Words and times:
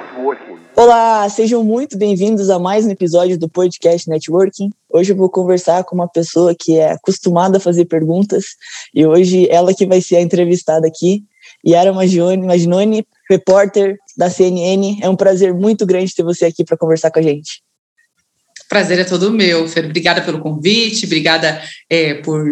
Networking. 0.00 0.58
Olá, 0.74 1.28
sejam 1.28 1.62
muito 1.62 1.98
bem-vindos 1.98 2.48
a 2.48 2.58
mais 2.58 2.86
um 2.86 2.90
episódio 2.90 3.38
do 3.38 3.48
podcast 3.50 4.08
Networking. 4.08 4.70
Hoje 4.88 5.12
eu 5.12 5.16
vou 5.16 5.28
conversar 5.28 5.84
com 5.84 5.94
uma 5.94 6.08
pessoa 6.08 6.54
que 6.58 6.78
é 6.78 6.92
acostumada 6.92 7.58
a 7.58 7.60
fazer 7.60 7.84
perguntas 7.84 8.44
e 8.94 9.04
hoje 9.04 9.46
ela 9.50 9.74
que 9.74 9.86
vai 9.86 10.00
ser 10.00 10.16
a 10.16 10.22
entrevistada 10.22 10.86
aqui. 10.86 11.22
Yara 11.66 11.92
Magione, 11.92 12.46
Maginoni, 12.46 13.06
repórter 13.28 13.98
da 14.16 14.30
CNN. 14.30 15.00
É 15.02 15.08
um 15.08 15.16
prazer 15.16 15.52
muito 15.52 15.84
grande 15.84 16.14
ter 16.14 16.22
você 16.22 16.46
aqui 16.46 16.64
para 16.64 16.78
conversar 16.78 17.10
com 17.10 17.18
a 17.18 17.22
gente. 17.22 17.62
Prazer 18.70 18.98
é 18.98 19.04
todo 19.04 19.30
meu, 19.30 19.68
Fer. 19.68 19.84
Obrigada 19.84 20.22
pelo 20.22 20.40
convite, 20.40 21.04
obrigada 21.04 21.60
é, 21.90 22.14
por 22.14 22.42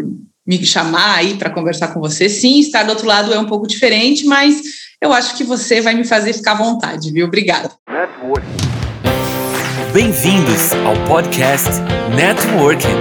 me 0.46 0.64
chamar 0.66 1.16
aí 1.16 1.36
para 1.36 1.48
conversar 1.48 1.94
com 1.94 2.00
você. 2.00 2.28
Sim, 2.28 2.58
estar 2.58 2.82
do 2.82 2.90
outro 2.90 3.06
lado 3.06 3.32
é 3.32 3.38
um 3.38 3.46
pouco 3.46 3.66
diferente, 3.66 4.26
mas 4.26 4.87
eu 5.00 5.12
acho 5.12 5.36
que 5.36 5.44
você 5.44 5.80
vai 5.80 5.94
me 5.94 6.04
fazer 6.04 6.32
ficar 6.32 6.52
à 6.52 6.56
vontade, 6.56 7.12
viu? 7.12 7.26
Obrigada. 7.26 7.70
Bem-vindos 9.92 10.74
ao 10.84 10.96
podcast 11.06 11.70
Networking 12.14 12.96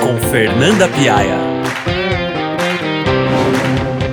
com 0.00 0.30
Fernanda 0.30 0.88
Piaia. 0.88 1.36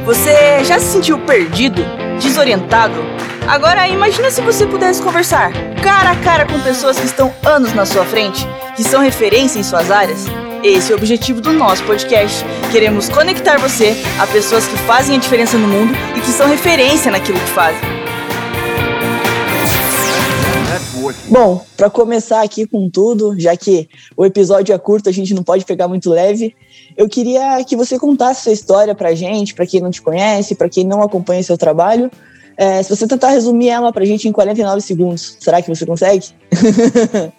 Você 0.05 0.63
já 0.63 0.80
se 0.80 0.88
sentiu 0.88 1.20
perdido, 1.20 1.84
desorientado? 2.20 2.99
Agora 3.48 3.88
imagina 3.88 4.32
se 4.32 4.41
você 4.41 4.66
pudesse 4.66 5.02
conversar 5.02 5.52
cara 5.84 6.12
a 6.12 6.16
cara 6.16 6.46
com 6.48 6.59
pessoas 6.62 6.99
que 6.99 7.05
estão 7.05 7.34
anos 7.46 7.73
na 7.73 7.85
sua 7.85 8.05
frente, 8.05 8.46
que 8.76 8.84
são 8.84 9.02
referência 9.02 9.59
em 9.59 9.63
suas 9.63 9.91
áreas. 9.91 10.26
Esse 10.63 10.91
é 10.91 10.95
o 10.95 10.98
objetivo 10.98 11.40
do 11.40 11.54
nosso 11.54 11.86
podcast. 11.86 12.44
Queremos 12.70 13.08
conectar 13.08 13.58
você 13.58 13.95
a 14.20 14.27
pessoas 14.27 14.68
que 14.68 14.77
fazem 14.80 15.16
a 15.16 15.20
diferença 15.20 15.58
no 15.58 15.66
mundo 15.66 15.94
e 16.18 16.20
que 16.20 16.32
são 16.32 16.49
referência 16.49 17.09
naquilo 17.09 17.40
que 17.40 17.49
fazem. 17.52 17.80
Bom, 21.30 21.63
para 21.77 21.90
começar 21.90 22.41
aqui 22.44 22.68
com 22.68 22.90
tudo, 22.90 23.40
já 23.40 23.55
que 23.55 23.87
o 24.18 24.26
episódio 24.26 24.76
é 24.76 24.77
curto, 24.77 25.07
a 25.07 25.13
gente 25.13 25.34
não 25.34 25.43
pode 25.43 25.63
pegar 25.63 25.87
muito 25.87 26.10
leve, 26.10 26.54
eu 26.98 27.07
queria 27.07 27.63
que 27.63 27.77
você 27.77 27.98
contasse 27.98 28.43
sua 28.43 28.52
história 28.52 28.93
pra 28.93 29.15
gente, 29.15 29.55
para 29.55 29.65
quem 29.65 29.80
não 29.80 29.90
te 29.90 30.02
conhece, 30.02 30.55
para 30.55 30.68
quem 30.68 30.85
não 30.85 31.02
acompanha 31.02 31.41
seu 31.41 31.57
trabalho. 31.57 32.12
É, 32.57 32.84
se 32.84 32.90
você 32.93 33.07
tentar 33.07 33.30
resumir 33.30 33.70
ela 33.70 33.93
pra 33.93 34.04
gente 34.04 34.27
em 34.27 34.32
49 34.34 34.82
segundos, 34.82 35.37
será 35.40 35.62
que 35.62 35.74
você 35.74 35.85
consegue? 35.85 36.27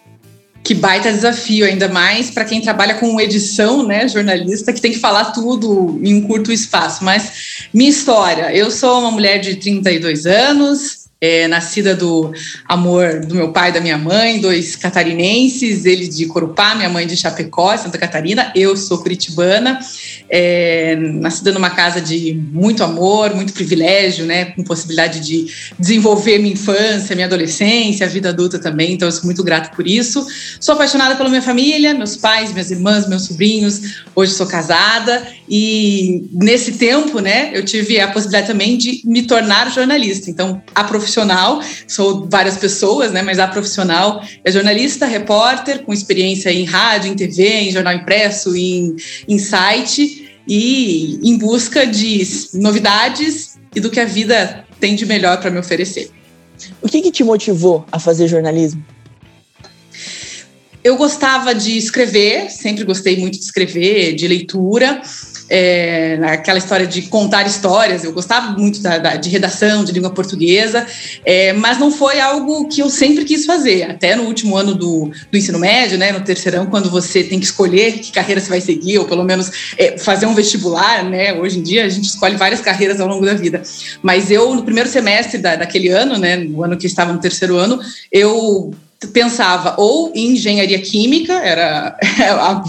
Que 0.70 0.74
baita 0.76 1.12
desafio, 1.12 1.66
ainda 1.66 1.88
mais 1.88 2.30
para 2.30 2.44
quem 2.44 2.60
trabalha 2.60 2.94
com 2.94 3.20
edição, 3.20 3.84
né, 3.84 4.06
jornalista, 4.06 4.72
que 4.72 4.80
tem 4.80 4.92
que 4.92 5.00
falar 5.00 5.32
tudo 5.32 5.98
em 6.00 6.14
um 6.14 6.22
curto 6.22 6.52
espaço. 6.52 7.02
Mas 7.02 7.66
minha 7.74 7.90
história, 7.90 8.54
eu 8.54 8.70
sou 8.70 9.00
uma 9.00 9.10
mulher 9.10 9.38
de 9.40 9.56
32 9.56 10.26
anos, 10.26 10.99
é, 11.20 11.46
nascida 11.46 11.94
do 11.94 12.32
amor 12.66 13.20
do 13.20 13.34
meu 13.34 13.52
pai 13.52 13.68
e 13.68 13.72
da 13.72 13.80
minha 13.80 13.98
mãe, 13.98 14.40
dois 14.40 14.74
catarinenses, 14.74 15.84
ele 15.84 16.08
de 16.08 16.24
Corupá, 16.24 16.74
minha 16.74 16.88
mãe 16.88 17.06
de 17.06 17.14
Chapecó, 17.14 17.76
Santa 17.76 17.98
Catarina, 17.98 18.50
eu 18.56 18.74
sou 18.74 18.98
curitibana, 18.98 19.78
é, 20.30 20.96
nascida 20.96 21.52
numa 21.52 21.68
casa 21.68 22.00
de 22.00 22.32
muito 22.50 22.82
amor, 22.82 23.34
muito 23.34 23.52
privilégio, 23.52 24.24
né, 24.24 24.46
com 24.46 24.64
possibilidade 24.64 25.20
de 25.20 25.52
desenvolver 25.78 26.38
minha 26.38 26.54
infância, 26.54 27.14
minha 27.14 27.26
adolescência, 27.26 28.06
a 28.06 28.08
vida 28.08 28.30
adulta 28.30 28.58
também, 28.58 28.94
então 28.94 29.06
eu 29.06 29.12
sou 29.12 29.24
muito 29.24 29.44
grata 29.44 29.76
por 29.76 29.86
isso. 29.86 30.26
Sou 30.58 30.74
apaixonada 30.74 31.16
pela 31.16 31.28
minha 31.28 31.42
família, 31.42 31.92
meus 31.92 32.16
pais, 32.16 32.50
minhas 32.50 32.70
irmãs, 32.70 33.06
meus 33.06 33.26
sobrinhos, 33.26 34.02
hoje 34.14 34.32
sou 34.32 34.46
casada. 34.46 35.22
E 35.48 36.28
nesse 36.32 36.72
tempo, 36.72 37.18
né, 37.18 37.50
eu 37.52 37.64
tive 37.64 38.00
a 38.00 38.08
possibilidade 38.08 38.46
também 38.46 38.78
de 38.78 39.02
me 39.04 39.22
tornar 39.22 39.70
jornalista, 39.70 40.30
então 40.30 40.62
a 40.74 40.84
profissão 40.84 41.09
profissional, 41.10 41.60
sou 41.86 42.28
várias 42.30 42.56
pessoas, 42.56 43.10
né, 43.12 43.22
mas 43.22 43.38
a 43.38 43.48
profissional 43.48 44.22
é 44.44 44.52
jornalista, 44.52 45.06
repórter, 45.06 45.82
com 45.82 45.92
experiência 45.92 46.50
em 46.52 46.64
rádio, 46.64 47.10
em 47.10 47.16
TV, 47.16 47.48
em 47.48 47.72
jornal 47.72 47.94
impresso, 47.94 48.54
em, 48.56 48.96
em 49.28 49.38
site, 49.38 50.28
e 50.46 51.20
em 51.22 51.36
busca 51.36 51.86
de 51.86 52.26
novidades 52.54 53.58
e 53.74 53.80
do 53.80 53.90
que 53.90 54.00
a 54.00 54.04
vida 54.04 54.64
tem 54.80 54.94
de 54.94 55.06
melhor 55.06 55.40
para 55.40 55.50
me 55.50 55.58
oferecer. 55.58 56.10
O 56.82 56.88
que, 56.88 57.00
que 57.00 57.12
te 57.12 57.22
motivou 57.22 57.84
a 57.92 57.98
fazer 57.98 58.26
jornalismo? 58.26 58.84
Eu 60.82 60.96
gostava 60.96 61.54
de 61.54 61.76
escrever, 61.76 62.50
sempre 62.50 62.84
gostei 62.84 63.18
muito 63.18 63.38
de 63.38 63.44
escrever, 63.44 64.14
de 64.14 64.26
leitura 64.26 65.02
é, 65.50 66.18
aquela 66.22 66.58
história 66.58 66.86
de 66.86 67.02
contar 67.02 67.46
histórias. 67.46 68.04
Eu 68.04 68.12
gostava 68.12 68.52
muito 68.56 68.80
da, 68.80 68.98
da, 68.98 69.16
de 69.16 69.28
redação, 69.28 69.84
de 69.84 69.92
língua 69.92 70.10
portuguesa, 70.10 70.86
é, 71.24 71.52
mas 71.52 71.78
não 71.78 71.90
foi 71.90 72.20
algo 72.20 72.68
que 72.68 72.80
eu 72.80 72.88
sempre 72.88 73.24
quis 73.24 73.44
fazer. 73.44 73.82
Até 73.82 74.14
no 74.14 74.22
último 74.22 74.56
ano 74.56 74.74
do, 74.74 75.10
do 75.30 75.36
ensino 75.36 75.58
médio, 75.58 75.98
né, 75.98 76.12
no 76.12 76.20
terceirão, 76.20 76.66
quando 76.66 76.88
você 76.88 77.24
tem 77.24 77.40
que 77.40 77.46
escolher 77.46 77.98
que 77.98 78.12
carreira 78.12 78.40
você 78.40 78.48
vai 78.48 78.60
seguir, 78.60 78.98
ou 78.98 79.06
pelo 79.06 79.24
menos 79.24 79.74
é, 79.76 79.98
fazer 79.98 80.26
um 80.26 80.34
vestibular, 80.34 81.04
né? 81.04 81.34
Hoje 81.34 81.58
em 81.58 81.62
dia 81.62 81.84
a 81.84 81.88
gente 81.88 82.04
escolhe 82.04 82.36
várias 82.36 82.60
carreiras 82.60 83.00
ao 83.00 83.08
longo 83.08 83.26
da 83.26 83.34
vida. 83.34 83.62
Mas 84.02 84.30
eu, 84.30 84.54
no 84.54 84.62
primeiro 84.62 84.88
semestre 84.88 85.38
da, 85.38 85.56
daquele 85.56 85.88
ano, 85.88 86.16
né, 86.16 86.36
no 86.36 86.62
ano 86.62 86.76
que 86.76 86.86
eu 86.86 86.88
estava 86.88 87.12
no 87.12 87.18
terceiro 87.18 87.56
ano, 87.56 87.80
eu 88.12 88.72
pensava 89.08 89.74
ou 89.78 90.12
em 90.14 90.32
engenharia 90.32 90.80
química, 90.80 91.32
era 91.32 91.96
a 92.40 92.62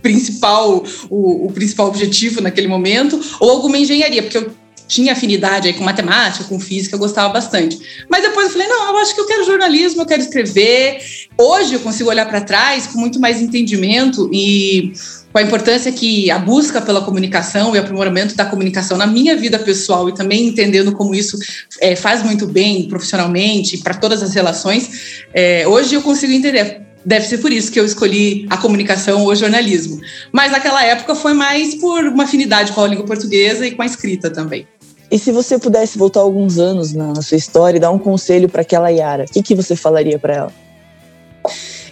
principal, 0.00 0.84
o, 1.10 1.46
o, 1.46 1.52
principal 1.52 1.88
objetivo 1.88 2.40
naquele 2.40 2.68
momento, 2.68 3.20
ou 3.40 3.50
alguma 3.50 3.78
engenharia, 3.78 4.22
porque 4.22 4.38
eu 4.38 4.50
tinha 4.88 5.12
afinidade 5.12 5.66
aí 5.66 5.74
com 5.74 5.84
matemática, 5.84 6.44
com 6.44 6.60
física, 6.60 6.94
eu 6.94 6.98
gostava 6.98 7.32
bastante. 7.32 7.78
Mas 8.08 8.22
depois 8.22 8.46
eu 8.46 8.52
falei, 8.52 8.68
não, 8.68 8.90
eu 8.90 8.96
acho 8.98 9.14
que 9.14 9.20
eu 9.20 9.26
quero 9.26 9.44
jornalismo, 9.44 10.02
eu 10.02 10.06
quero 10.06 10.22
escrever. 10.22 11.00
Hoje 11.36 11.74
eu 11.74 11.80
consigo 11.80 12.08
olhar 12.08 12.26
para 12.26 12.40
trás 12.40 12.86
com 12.86 12.98
muito 12.98 13.18
mais 13.18 13.42
entendimento 13.42 14.30
e 14.32 14.92
com 15.36 15.40
a 15.40 15.42
importância 15.42 15.92
que 15.92 16.30
a 16.30 16.38
busca 16.38 16.80
pela 16.80 17.02
comunicação 17.02 17.76
e 17.76 17.78
aprimoramento 17.78 18.34
da 18.34 18.46
comunicação 18.46 18.96
na 18.96 19.06
minha 19.06 19.36
vida 19.36 19.58
pessoal 19.58 20.08
e 20.08 20.14
também 20.14 20.46
entendendo 20.46 20.92
como 20.92 21.14
isso 21.14 21.36
é, 21.78 21.94
faz 21.94 22.22
muito 22.22 22.46
bem 22.46 22.88
profissionalmente 22.88 23.76
para 23.76 23.92
todas 23.92 24.22
as 24.22 24.32
relações, 24.32 25.26
é, 25.34 25.68
hoje 25.68 25.94
eu 25.94 26.00
consigo 26.00 26.32
entender. 26.32 26.80
Deve 27.04 27.26
ser 27.26 27.36
por 27.36 27.52
isso 27.52 27.70
que 27.70 27.78
eu 27.78 27.84
escolhi 27.84 28.46
a 28.48 28.56
comunicação 28.56 29.24
ou 29.24 29.28
o 29.28 29.34
jornalismo. 29.34 30.00
Mas 30.32 30.50
naquela 30.50 30.82
época 30.82 31.14
foi 31.14 31.34
mais 31.34 31.74
por 31.74 32.04
uma 32.06 32.24
afinidade 32.24 32.72
com 32.72 32.80
a 32.80 32.88
língua 32.88 33.04
portuguesa 33.04 33.66
e 33.66 33.72
com 33.72 33.82
a 33.82 33.86
escrita 33.86 34.30
também. 34.30 34.66
E 35.10 35.18
se 35.18 35.30
você 35.32 35.58
pudesse 35.58 35.98
voltar 35.98 36.20
alguns 36.20 36.58
anos 36.58 36.94
na 36.94 37.14
sua 37.20 37.36
história 37.36 37.76
e 37.76 37.80
dar 37.80 37.90
um 37.90 37.98
conselho 37.98 38.48
para 38.48 38.62
aquela 38.62 38.88
Yara, 38.88 39.26
o 39.28 39.32
que, 39.34 39.42
que 39.42 39.54
você 39.54 39.76
falaria 39.76 40.18
para 40.18 40.34
ela? 40.34 40.52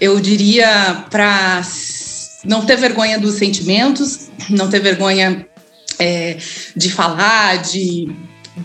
Eu 0.00 0.18
diria 0.18 1.04
para 1.10 1.62
não 2.44 2.64
ter 2.64 2.76
vergonha 2.76 3.18
dos 3.18 3.34
sentimentos, 3.34 4.28
não 4.50 4.68
ter 4.68 4.80
vergonha 4.80 5.46
é, 5.98 6.36
de 6.76 6.90
falar, 6.90 7.62
de 7.62 8.08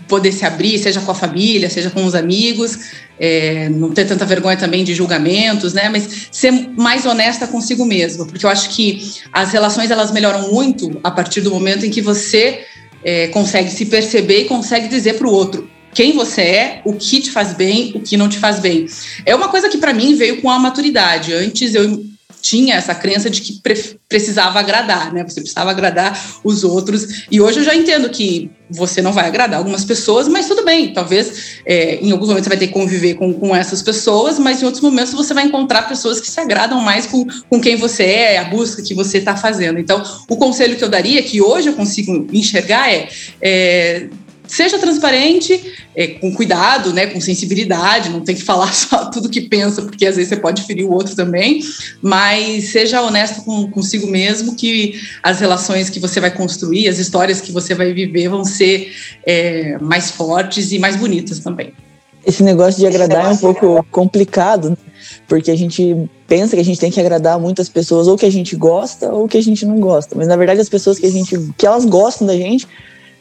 poder 0.06 0.32
se 0.32 0.44
abrir, 0.44 0.78
seja 0.78 1.00
com 1.00 1.10
a 1.10 1.14
família, 1.14 1.68
seja 1.68 1.90
com 1.90 2.04
os 2.04 2.14
amigos, 2.14 2.78
é, 3.18 3.68
não 3.68 3.90
ter 3.90 4.06
tanta 4.06 4.24
vergonha 4.24 4.56
também 4.56 4.84
de 4.84 4.94
julgamentos, 4.94 5.72
né? 5.72 5.88
Mas 5.88 6.28
ser 6.30 6.52
mais 6.76 7.04
honesta 7.04 7.46
consigo 7.46 7.84
mesmo, 7.84 8.26
porque 8.26 8.46
eu 8.46 8.50
acho 8.50 8.70
que 8.70 9.12
as 9.32 9.52
relações 9.52 9.90
elas 9.90 10.12
melhoram 10.12 10.52
muito 10.52 11.00
a 11.02 11.10
partir 11.10 11.40
do 11.40 11.50
momento 11.50 11.84
em 11.84 11.90
que 11.90 12.00
você 12.00 12.64
é, 13.04 13.28
consegue 13.28 13.70
se 13.70 13.86
perceber 13.86 14.42
e 14.42 14.44
consegue 14.44 14.88
dizer 14.88 15.14
para 15.14 15.26
o 15.26 15.32
outro 15.32 15.68
quem 15.92 16.12
você 16.12 16.42
é, 16.42 16.82
o 16.84 16.92
que 16.92 17.20
te 17.20 17.30
faz 17.30 17.52
bem, 17.52 17.92
o 17.96 18.00
que 18.00 18.16
não 18.16 18.28
te 18.28 18.38
faz 18.38 18.60
bem. 18.60 18.86
É 19.26 19.34
uma 19.34 19.48
coisa 19.48 19.68
que 19.68 19.78
para 19.78 19.92
mim 19.92 20.14
veio 20.14 20.40
com 20.40 20.48
a 20.48 20.58
maturidade. 20.58 21.32
Antes 21.32 21.74
eu 21.74 22.04
tinha 22.40 22.74
essa 22.74 22.94
crença 22.94 23.28
de 23.28 23.40
que 23.40 23.60
pre 23.60 23.98
precisava 24.08 24.58
agradar, 24.58 25.12
né? 25.12 25.22
Você 25.22 25.40
precisava 25.40 25.70
agradar 25.70 26.20
os 26.42 26.64
outros. 26.64 27.24
E 27.30 27.40
hoje 27.40 27.60
eu 27.60 27.64
já 27.64 27.76
entendo 27.76 28.10
que 28.10 28.50
você 28.68 29.00
não 29.00 29.12
vai 29.12 29.26
agradar 29.26 29.58
algumas 29.58 29.84
pessoas, 29.84 30.26
mas 30.26 30.48
tudo 30.48 30.64
bem. 30.64 30.92
Talvez 30.92 31.60
é, 31.64 31.96
em 31.96 32.10
alguns 32.10 32.28
momentos 32.28 32.44
você 32.44 32.48
vai 32.48 32.58
ter 32.58 32.66
que 32.66 32.72
conviver 32.72 33.14
com, 33.14 33.32
com 33.32 33.54
essas 33.54 33.82
pessoas, 33.82 34.38
mas 34.38 34.62
em 34.62 34.64
outros 34.64 34.82
momentos 34.82 35.12
você 35.12 35.32
vai 35.32 35.44
encontrar 35.44 35.82
pessoas 35.82 36.20
que 36.20 36.28
se 36.28 36.40
agradam 36.40 36.80
mais 36.80 37.06
com, 37.06 37.24
com 37.48 37.60
quem 37.60 37.76
você 37.76 38.02
é, 38.04 38.38
a 38.38 38.44
busca 38.44 38.82
que 38.82 38.94
você 38.94 39.18
está 39.18 39.36
fazendo. 39.36 39.78
Então, 39.78 40.02
o 40.28 40.36
conselho 40.36 40.76
que 40.76 40.82
eu 40.82 40.88
daria, 40.88 41.22
que 41.22 41.40
hoje 41.40 41.68
eu 41.68 41.74
consigo 41.74 42.26
enxergar, 42.32 42.92
é, 42.92 43.08
é 43.40 44.08
seja 44.50 44.78
transparente, 44.78 45.74
é, 45.94 46.08
com 46.08 46.34
cuidado, 46.34 46.92
né, 46.92 47.06
com 47.06 47.20
sensibilidade, 47.20 48.10
não 48.10 48.20
tem 48.20 48.34
que 48.34 48.42
falar 48.42 48.72
só 48.74 49.06
tudo 49.06 49.28
que 49.28 49.42
pensa, 49.42 49.82
porque 49.82 50.06
às 50.06 50.16
vezes 50.16 50.28
você 50.28 50.36
pode 50.36 50.62
ferir 50.62 50.84
o 50.84 50.92
outro 50.92 51.14
também, 51.14 51.62
mas 52.02 52.70
seja 52.70 53.00
honesto 53.00 53.44
com, 53.44 53.70
consigo 53.70 54.08
mesmo, 54.08 54.56
que 54.56 55.00
as 55.22 55.40
relações 55.40 55.88
que 55.88 56.00
você 56.00 56.18
vai 56.18 56.32
construir, 56.32 56.88
as 56.88 56.98
histórias 56.98 57.40
que 57.40 57.52
você 57.52 57.74
vai 57.74 57.92
viver 57.92 58.28
vão 58.28 58.44
ser 58.44 58.92
é, 59.24 59.78
mais 59.78 60.10
fortes 60.10 60.72
e 60.72 60.78
mais 60.78 60.96
bonitas 60.96 61.38
também. 61.38 61.72
Esse 62.26 62.42
negócio 62.42 62.78
de 62.78 62.86
agradar 62.86 63.26
é 63.26 63.28
um 63.28 63.36
pouco 63.36 63.86
complicado, 63.90 64.76
porque 65.26 65.50
a 65.50 65.56
gente 65.56 65.96
pensa 66.26 66.54
que 66.54 66.60
a 66.60 66.64
gente 66.64 66.78
tem 66.78 66.90
que 66.90 67.00
agradar 67.00 67.38
muitas 67.38 67.68
pessoas, 67.68 68.06
ou 68.08 68.16
que 68.16 68.26
a 68.26 68.30
gente 68.30 68.54
gosta, 68.56 69.10
ou 69.10 69.26
que 69.26 69.38
a 69.38 69.42
gente 69.42 69.64
não 69.64 69.80
gosta. 69.80 70.14
Mas 70.14 70.26
na 70.26 70.36
verdade 70.36 70.60
as 70.60 70.68
pessoas 70.68 70.98
que 70.98 71.06
a 71.06 71.10
gente, 71.10 71.38
que 71.56 71.66
elas 71.66 71.84
gostam 71.84 72.26
da 72.26 72.36
gente, 72.36 72.68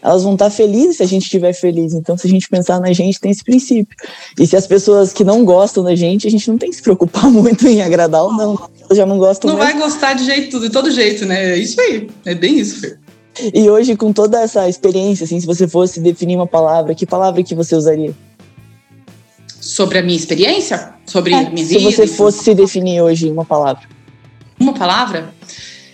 elas 0.01 0.24
vão 0.24 0.34
estar 0.34 0.50
felizes 0.50 0.98
se 0.98 1.04
a 1.04 1.06
gente 1.06 1.24
estiver 1.24 1.54
feliz. 1.54 1.94
Então, 1.94 2.18
se 2.18 2.25
a 2.25 2.30
gente 2.30 2.48
pensar 2.48 2.80
na 2.80 2.94
gente, 2.94 3.19
tem 3.19 3.31
esse 3.31 3.44
princípio. 3.44 3.96
E 4.40 4.48
se 4.48 4.56
as 4.56 4.66
pessoas 4.66 5.12
que 5.12 5.24
não 5.24 5.44
gostam 5.44 5.84
da 5.84 5.96
gente, 5.96 6.28
a 6.28 6.31
gente 6.31 6.50
não 6.50 6.57
tem 6.57 6.69
que 6.69 6.78
se 6.78 6.81
preocupar 6.81 7.25
muito 7.31 7.68
em 7.68 7.81
agradar 7.81 8.24
ou 8.24 8.34
não. 8.34 8.69
Elas 8.81 8.98
já 8.98 9.06
não 9.06 9.18
gostam 9.18 9.50
Não 9.51 9.57
vai 9.57 9.78
gostar 9.78 10.13
de 10.13 10.25
jeito, 10.25 10.60
de 10.60 10.69
todo 10.69 10.90
jeito, 10.90 11.25
né? 11.25 11.51
É 11.51 11.57
isso 11.57 11.80
aí. 11.81 12.10
É 12.25 12.34
bem 12.34 12.60
isso, 12.60 12.80
Fer. 12.80 13.00
E 13.54 13.69
hoje, 13.69 13.96
com 13.96 14.12
toda 14.12 14.42
essa 14.42 14.68
experiência, 14.68 15.24
assim, 15.24 15.40
se 15.40 15.46
você 15.46 15.68
fosse 15.68 16.00
definir 16.00 16.36
uma 16.36 16.48
palavra, 16.48 16.94
que 16.95 17.06
palavra 17.06 17.42
que 17.44 17.56
você 17.56 17.75
usaria? 17.75 18.13
Sobre 19.62 19.98
a 19.98 20.02
minha 20.02 20.18
experiência? 20.18 20.94
Sobre 21.06 21.34
É, 21.34 21.38
a 21.38 21.50
minha 21.50 21.66
se 21.66 21.78
vida? 21.78 21.92
você 21.92 22.07
fosse 22.07 22.44
se 22.44 22.56
definir 22.56 23.02
hoje 23.02 23.28
em 23.28 23.31
uma 23.31 23.45
palavra. 23.45 23.84
Uma 24.60 24.74
palavra? 24.74 25.34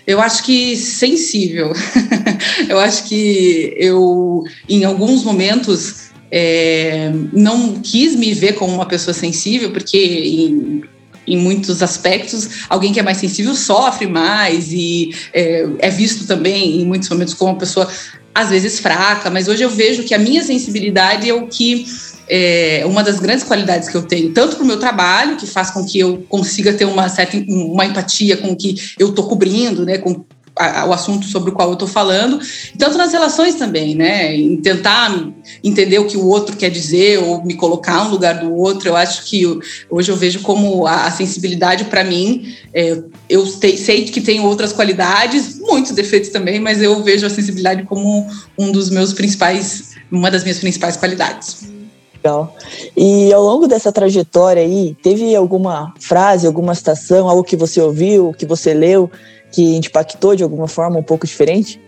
Eu 0.07 0.22
acho 0.22 0.44
que 0.44 0.75
sensível. 0.75 1.74
eu 2.69 2.80
acho 2.80 3.07
que 3.07 3.74
eu, 3.78 4.44
em 4.69 4.84
alguns 4.84 5.24
momentos, 5.24 6.12
é, 6.31 7.12
não 7.34 7.80
quis 7.81 8.16
me 8.16 8.34
ver 8.34 8.54
como 8.54 8.74
uma 8.74 8.86
pessoa 8.86 9.13
sensível, 9.13 9.72
porque 9.72 9.98
em, 9.98 10.84
em 11.27 11.38
muitos 11.38 11.81
aspectos, 11.81 12.66
alguém 12.69 12.94
que 12.94 13.00
é 13.00 13.04
mais 13.04 13.18
sensível 13.18 13.56
sofre 13.56 14.07
mais 14.07 14.72
e 14.72 15.13
é, 15.33 15.68
é 15.80 15.89
visto 15.89 16.25
também, 16.25 16.81
em 16.81 16.86
muitos 16.86 17.10
momentos, 17.10 17.33
como 17.33 17.51
uma 17.51 17.60
pessoa, 17.60 17.88
às 18.33 18.50
vezes, 18.50 18.80
fraca. 18.80 19.30
Mas 19.30 19.48
hoje 19.48 19.63
eu 19.63 19.69
vejo 19.69 20.04
que 20.04 20.13
a 20.13 20.19
minha 20.19 20.44
sensibilidade 20.44 21.30
é 21.30 21.33
o 21.33 21.48
que 21.48 21.86
é 22.27 22.83
uma 22.86 23.04
das 23.04 23.19
grandes 23.19 23.44
qualidades 23.44 23.88
que 23.88 23.95
eu 23.95 24.01
tenho, 24.01 24.33
tanto 24.33 24.56
para 24.56 24.63
o 24.63 24.68
meu 24.68 24.80
trabalho, 24.80 25.38
que 25.38 25.45
faz 25.45 25.69
com 25.69 25.86
que 25.86 26.00
eu 26.00 26.25
consiga 26.27 26.74
ter 26.74 26.86
uma 26.86 27.07
certa 27.07 27.38
uma 27.48 27.86
empatia 27.86 28.38
com 28.38 28.51
o 28.51 28.56
que 28.56 28.75
eu 28.98 29.10
estou 29.10 29.27
cobrindo, 29.27 29.86
né, 29.86 29.98
com 29.98 30.25
o 30.57 30.94
assunto 30.94 31.25
sobre 31.25 31.50
o 31.50 31.54
qual 31.54 31.68
eu 31.69 31.74
estou 31.74 31.88
falando, 31.88 32.40
tanto 32.78 32.98
nas 32.98 33.12
relações 33.12 33.56
também, 33.56 33.94
né, 33.94 34.34
em 34.34 34.56
tentar 34.56 35.13
entender 35.62 36.00
o 36.00 36.07
que 36.07 36.16
o 36.16 36.25
outro 36.28 36.56
quer 36.56 36.69
dizer 36.69 37.19
ou 37.19 37.44
me 37.44 37.56
colocar 37.56 38.06
no 38.06 38.12
lugar 38.12 38.40
do 38.40 38.54
outro. 38.56 38.88
Eu 38.88 38.96
acho 38.96 39.25
que 39.25 39.46
hoje 39.90 40.12
eu 40.12 40.16
vejo 40.16 40.42
como 40.42 40.88
a, 40.88 41.07
a 41.07 41.12
sensibilidade 41.12 41.86
para 41.86 42.04
mim, 42.04 42.56
é, 42.74 42.98
eu 43.30 43.46
te, 43.46 43.78
sei 43.78 44.06
que 44.06 44.22
tem 44.22 44.40
outras 44.40 44.72
qualidades, 44.72 45.60
muitos 45.60 45.92
defeitos 45.92 46.30
também, 46.30 46.60
mas 46.60 46.81
eu 46.81 47.04
vejo 47.04 47.25
a 47.25 47.30
sensibilidade 47.30 47.84
como 47.84 48.25
um 48.58 48.72
dos 48.72 48.90
meus 48.90 49.12
principais, 49.12 49.96
uma 50.10 50.31
das 50.31 50.44
minhas 50.44 50.60
principais 50.60 50.96
qualidades. 50.96 51.75
Legal. 52.13 52.56
E 52.98 53.31
ao 53.31 53.44
longo 53.44 53.68
dessa 53.68 53.92
trajetória 53.92 54.63
aí, 54.63 54.96
teve 55.04 55.36
alguma 55.36 55.94
frase, 56.00 56.48
alguma 56.48 56.74
citação, 56.74 57.30
algo 57.30 57.44
que 57.44 57.56
você 57.56 57.80
ouviu, 57.80 58.34
que 58.36 58.46
você 58.48 58.74
leu, 58.74 59.12
que 59.56 59.78
impactou 59.78 60.36
de 60.36 60.44
alguma 60.44 60.68
forma 60.68 61.00
um 61.00 61.04
pouco 61.04 61.25
diferente? 61.25 61.80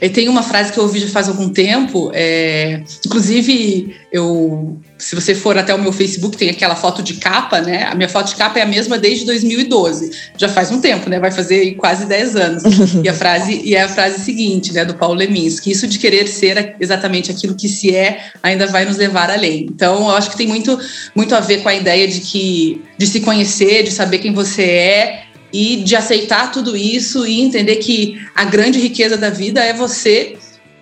E 0.00 0.08
tem 0.08 0.28
uma 0.28 0.42
frase 0.42 0.72
que 0.72 0.78
eu 0.78 0.84
ouvi 0.84 1.00
já 1.00 1.08
faz 1.08 1.28
algum 1.28 1.48
tempo, 1.48 2.10
é, 2.14 2.82
inclusive 3.04 3.94
eu, 4.12 4.78
se 4.98 5.14
você 5.14 5.34
for 5.34 5.56
até 5.58 5.74
o 5.74 5.78
meu 5.78 5.92
Facebook 5.92 6.36
tem 6.36 6.50
aquela 6.50 6.74
foto 6.74 7.02
de 7.02 7.14
capa, 7.14 7.60
né? 7.60 7.84
A 7.84 7.94
minha 7.94 8.08
foto 8.08 8.28
de 8.28 8.36
capa 8.36 8.58
é 8.58 8.62
a 8.62 8.66
mesma 8.66 8.98
desde 8.98 9.24
2012, 9.26 10.10
já 10.36 10.48
faz 10.48 10.70
um 10.70 10.80
tempo, 10.80 11.08
né? 11.08 11.18
Vai 11.18 11.30
fazer 11.30 11.74
quase 11.74 12.06
10 12.06 12.36
anos. 12.36 12.62
e 13.02 13.08
a 13.08 13.14
frase 13.14 13.60
e 13.64 13.74
é 13.74 13.82
a 13.82 13.88
frase 13.88 14.24
seguinte, 14.24 14.72
né, 14.72 14.84
do 14.84 14.94
Paulo 14.94 15.14
Leminski, 15.14 15.70
isso 15.70 15.86
de 15.86 15.98
querer 15.98 16.26
ser 16.26 16.76
exatamente 16.80 17.30
aquilo 17.30 17.54
que 17.54 17.68
se 17.68 17.94
é 17.94 18.30
ainda 18.42 18.66
vai 18.66 18.84
nos 18.84 18.96
levar 18.96 19.30
além. 19.30 19.66
Então, 19.70 20.08
eu 20.08 20.16
acho 20.16 20.30
que 20.30 20.36
tem 20.36 20.46
muito 20.46 20.78
muito 21.14 21.34
a 21.34 21.40
ver 21.40 21.62
com 21.62 21.68
a 21.68 21.74
ideia 21.74 22.08
de 22.08 22.20
que 22.20 22.82
de 22.98 23.06
se 23.06 23.20
conhecer, 23.20 23.82
de 23.82 23.90
saber 23.90 24.18
quem 24.18 24.32
você 24.32 24.62
é 24.62 25.25
e 25.56 25.76
de 25.76 25.96
aceitar 25.96 26.52
tudo 26.52 26.76
isso 26.76 27.26
e 27.26 27.40
entender 27.40 27.76
que 27.76 28.20
a 28.34 28.44
grande 28.44 28.78
riqueza 28.78 29.16
da 29.16 29.30
vida 29.30 29.64
é 29.64 29.72
você 29.72 30.36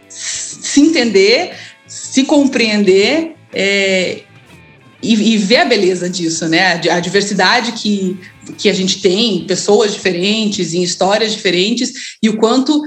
se 0.09 0.81
entender, 0.81 1.53
se 1.87 2.25
compreender 2.25 3.35
é, 3.53 4.23
e, 5.01 5.35
e, 5.35 5.39
ver 5.39 5.59
a 5.59 5.65
beleza 5.65 6.11
disso, 6.11 6.49
né? 6.49 6.81
A, 6.91 6.99
diversidade 6.99 7.71
que, 7.73 8.19
que 8.59 8.69
a 8.69 8.73
gente 8.73 9.01
tem, 9.01 9.47
pessoas 9.47 9.93
diferentes, 9.93 10.75
em 10.75 10.83
histórias 10.83 11.31
diferentes, 11.31 12.17
e 12.21 12.29
o 12.29 12.37
quanto 12.37 12.83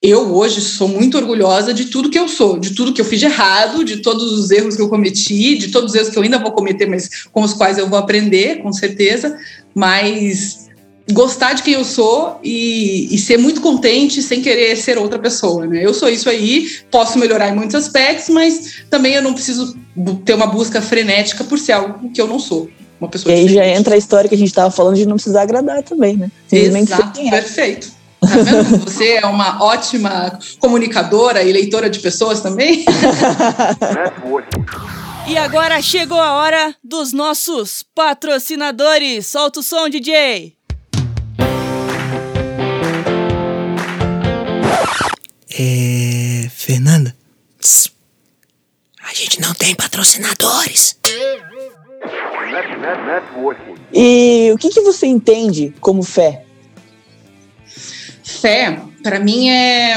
eu 0.00 0.36
hoje 0.36 0.60
sou 0.60 0.86
muito 0.86 1.16
orgulhosa 1.16 1.74
de 1.74 1.86
tudo 1.86 2.10
que 2.10 2.18
eu 2.18 2.28
sou, 2.28 2.60
de 2.60 2.74
tudo 2.74 2.92
que 2.92 3.00
eu 3.00 3.04
fiz 3.04 3.18
de 3.18 3.26
errado, 3.26 3.82
de 3.82 3.96
todos 3.96 4.30
os 4.32 4.52
erros 4.52 4.76
que 4.76 4.82
eu 4.82 4.88
cometi, 4.88 5.58
de 5.58 5.68
todos 5.68 5.90
os 5.90 5.96
erros 5.96 6.10
que 6.10 6.18
eu 6.18 6.22
ainda 6.22 6.38
vou 6.38 6.52
cometer, 6.52 6.86
mas 6.86 7.24
com 7.32 7.42
os 7.42 7.54
quais 7.54 7.76
eu 7.76 7.88
vou 7.88 7.98
aprender, 7.98 8.62
com 8.62 8.72
certeza. 8.72 9.36
Mas 9.74 10.63
gostar 11.12 11.52
de 11.52 11.62
quem 11.62 11.74
eu 11.74 11.84
sou 11.84 12.40
e, 12.42 13.14
e, 13.14 13.18
ser 13.18 13.36
muito 13.36 13.60
contente 13.60 14.22
sem 14.22 14.40
querer 14.40 14.74
ser 14.76 14.96
outra 14.96 15.18
pessoa, 15.18 15.66
né? 15.66 15.84
Eu 15.84 15.92
sou 15.92 16.08
isso 16.08 16.30
aí, 16.30 16.66
posso 16.90 17.18
melhorar 17.18 17.50
em 17.50 17.54
muitos 17.54 17.74
aspectos, 17.74 18.30
mas 18.30 18.84
também 18.88 19.14
eu 19.14 19.22
não 19.22 19.34
preciso 19.34 19.76
ter 20.24 20.34
uma 20.34 20.46
busca 20.46 20.80
frenética 20.80 21.44
por 21.44 21.58
ser 21.58 21.72
algo 21.72 22.10
que 22.10 22.20
eu 22.20 22.26
não 22.26 22.38
sou. 22.38 22.70
Uma 22.98 23.08
pessoa 23.08 23.34
e 23.34 23.38
aí 23.38 23.46
diferente. 23.46 23.66
já 23.66 23.78
entra 23.78 23.94
a 23.94 23.98
história 23.98 24.28
que 24.28 24.34
a 24.34 24.38
gente 24.38 24.48
estava 24.48 24.70
falando 24.70 24.96
de 24.96 25.04
não 25.04 25.16
precisar 25.16 25.42
agradar 25.42 25.82
também, 25.82 26.16
né? 26.16 26.30
Exato, 26.50 27.20
é. 27.20 27.30
perfeito. 27.30 27.92
Tá 28.20 28.26
vendo? 28.26 28.78
Você 28.88 29.14
é 29.14 29.26
uma 29.26 29.62
ótima 29.62 30.38
comunicadora 30.58 31.42
e 31.42 31.52
leitora 31.52 31.90
de 31.90 31.98
pessoas 31.98 32.40
também? 32.40 32.84
e 35.28 35.36
agora 35.36 35.82
chegou 35.82 36.20
a 36.20 36.34
hora 36.34 36.74
dos 36.82 37.12
nossos 37.12 37.84
patrocinadores. 37.94 39.26
Solta 39.26 39.60
o 39.60 39.62
som, 39.62 39.90
DJ! 39.90 40.54
É. 45.58 46.48
Fernanda? 46.50 47.14
Psst. 47.58 47.92
A 49.02 49.14
gente 49.14 49.40
não 49.40 49.54
tem 49.54 49.74
patrocinadores. 49.74 50.98
E 53.92 54.50
o 54.52 54.58
que, 54.58 54.70
que 54.70 54.80
você 54.80 55.06
entende 55.06 55.74
como 55.80 56.02
fé? 56.02 56.44
Fé, 58.22 58.80
para 59.02 59.20
mim, 59.20 59.50
é, 59.50 59.96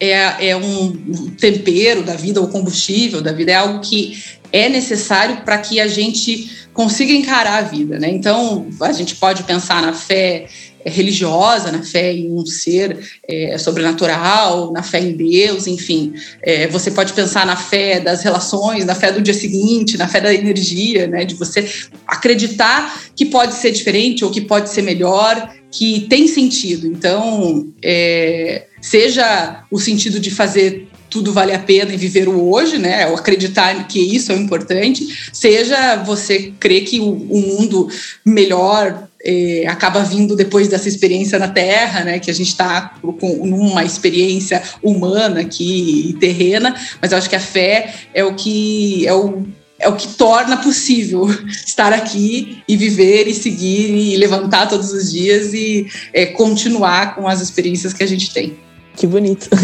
é, 0.00 0.48
é 0.48 0.56
um 0.56 1.30
tempero 1.38 2.02
da 2.02 2.14
vida, 2.14 2.40
o 2.40 2.48
combustível 2.48 3.20
da 3.20 3.32
vida, 3.32 3.52
é 3.52 3.56
algo 3.56 3.80
que 3.80 4.22
é 4.52 4.68
necessário 4.68 5.42
para 5.42 5.58
que 5.58 5.80
a 5.80 5.88
gente 5.88 6.68
consiga 6.72 7.12
encarar 7.12 7.58
a 7.58 7.62
vida, 7.62 7.98
né? 7.98 8.08
Então, 8.08 8.66
a 8.80 8.92
gente 8.92 9.16
pode 9.16 9.42
pensar 9.42 9.82
na 9.82 9.92
fé 9.92 10.46
religiosa, 10.84 11.70
na 11.70 11.82
fé 11.82 12.12
em 12.12 12.32
um 12.32 12.44
ser 12.44 12.98
é, 13.28 13.56
sobrenatural, 13.58 14.72
na 14.72 14.82
fé 14.82 15.00
em 15.00 15.12
Deus, 15.12 15.66
enfim. 15.66 16.14
É, 16.42 16.66
você 16.68 16.90
pode 16.90 17.12
pensar 17.12 17.46
na 17.46 17.56
fé 17.56 18.00
das 18.00 18.22
relações, 18.22 18.84
na 18.84 18.94
fé 18.94 19.12
do 19.12 19.20
dia 19.20 19.34
seguinte, 19.34 19.96
na 19.96 20.08
fé 20.08 20.20
da 20.20 20.32
energia, 20.32 21.06
né? 21.06 21.24
De 21.24 21.34
você 21.34 21.68
acreditar 22.06 23.00
que 23.14 23.26
pode 23.26 23.54
ser 23.54 23.70
diferente 23.70 24.24
ou 24.24 24.30
que 24.30 24.40
pode 24.40 24.70
ser 24.70 24.82
melhor, 24.82 25.52
que 25.70 26.00
tem 26.08 26.26
sentido. 26.28 26.86
Então, 26.86 27.72
é, 27.82 28.66
seja 28.80 29.64
o 29.70 29.78
sentido 29.78 30.20
de 30.20 30.30
fazer 30.30 30.88
tudo 31.12 31.30
vale 31.30 31.52
a 31.52 31.58
pena 31.58 31.92
e 31.92 31.96
viver 31.98 32.26
o 32.26 32.50
hoje, 32.50 32.78
né? 32.78 33.06
Ou 33.08 33.16
acreditar 33.16 33.86
que 33.86 34.00
isso 34.00 34.32
é 34.32 34.34
importante, 34.34 35.30
seja 35.30 35.96
você 35.96 36.54
crer 36.58 36.84
que 36.84 37.00
o, 37.00 37.10
o 37.10 37.40
mundo 37.40 37.86
melhor 38.24 39.08
é, 39.24 39.64
acaba 39.68 40.02
vindo 40.02 40.34
depois 40.34 40.68
dessa 40.68 40.88
experiência 40.88 41.38
na 41.38 41.48
Terra, 41.48 42.04
né? 42.04 42.18
Que 42.18 42.30
a 42.30 42.34
gente 42.34 42.48
está 42.48 42.94
numa 43.02 43.84
experiência 43.84 44.62
humana 44.82 45.40
aqui 45.40 46.16
terrena, 46.18 46.74
mas 47.00 47.12
eu 47.12 47.18
acho 47.18 47.28
que 47.28 47.36
a 47.36 47.40
fé 47.40 47.94
é 48.12 48.24
o 48.24 48.34
que 48.34 49.06
é 49.06 49.14
o 49.14 49.44
é 49.78 49.88
o 49.88 49.96
que 49.96 50.06
torna 50.08 50.56
possível 50.58 51.26
estar 51.50 51.92
aqui 51.92 52.62
e 52.68 52.76
viver 52.76 53.26
e 53.26 53.34
seguir 53.34 53.90
e 53.90 54.16
levantar 54.16 54.68
todos 54.68 54.92
os 54.92 55.10
dias 55.10 55.52
e 55.52 55.88
é, 56.12 56.26
continuar 56.26 57.16
com 57.16 57.26
as 57.26 57.40
experiências 57.40 57.92
que 57.92 58.04
a 58.04 58.06
gente 58.06 58.32
tem. 58.32 58.56
Que 58.94 59.08
bonito. 59.08 59.48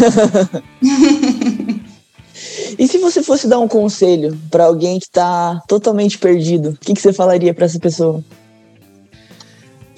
e 2.77 2.87
se 2.87 2.97
você 2.97 3.23
fosse 3.23 3.47
dar 3.47 3.59
um 3.59 3.67
conselho 3.67 4.37
para 4.51 4.65
alguém 4.65 4.99
que 4.99 5.05
está 5.05 5.61
totalmente 5.67 6.17
perdido, 6.17 6.71
o 6.71 6.77
que, 6.77 6.93
que 6.93 7.01
você 7.01 7.13
falaria 7.13 7.53
para 7.53 7.65
essa 7.65 7.79
pessoa? 7.79 8.21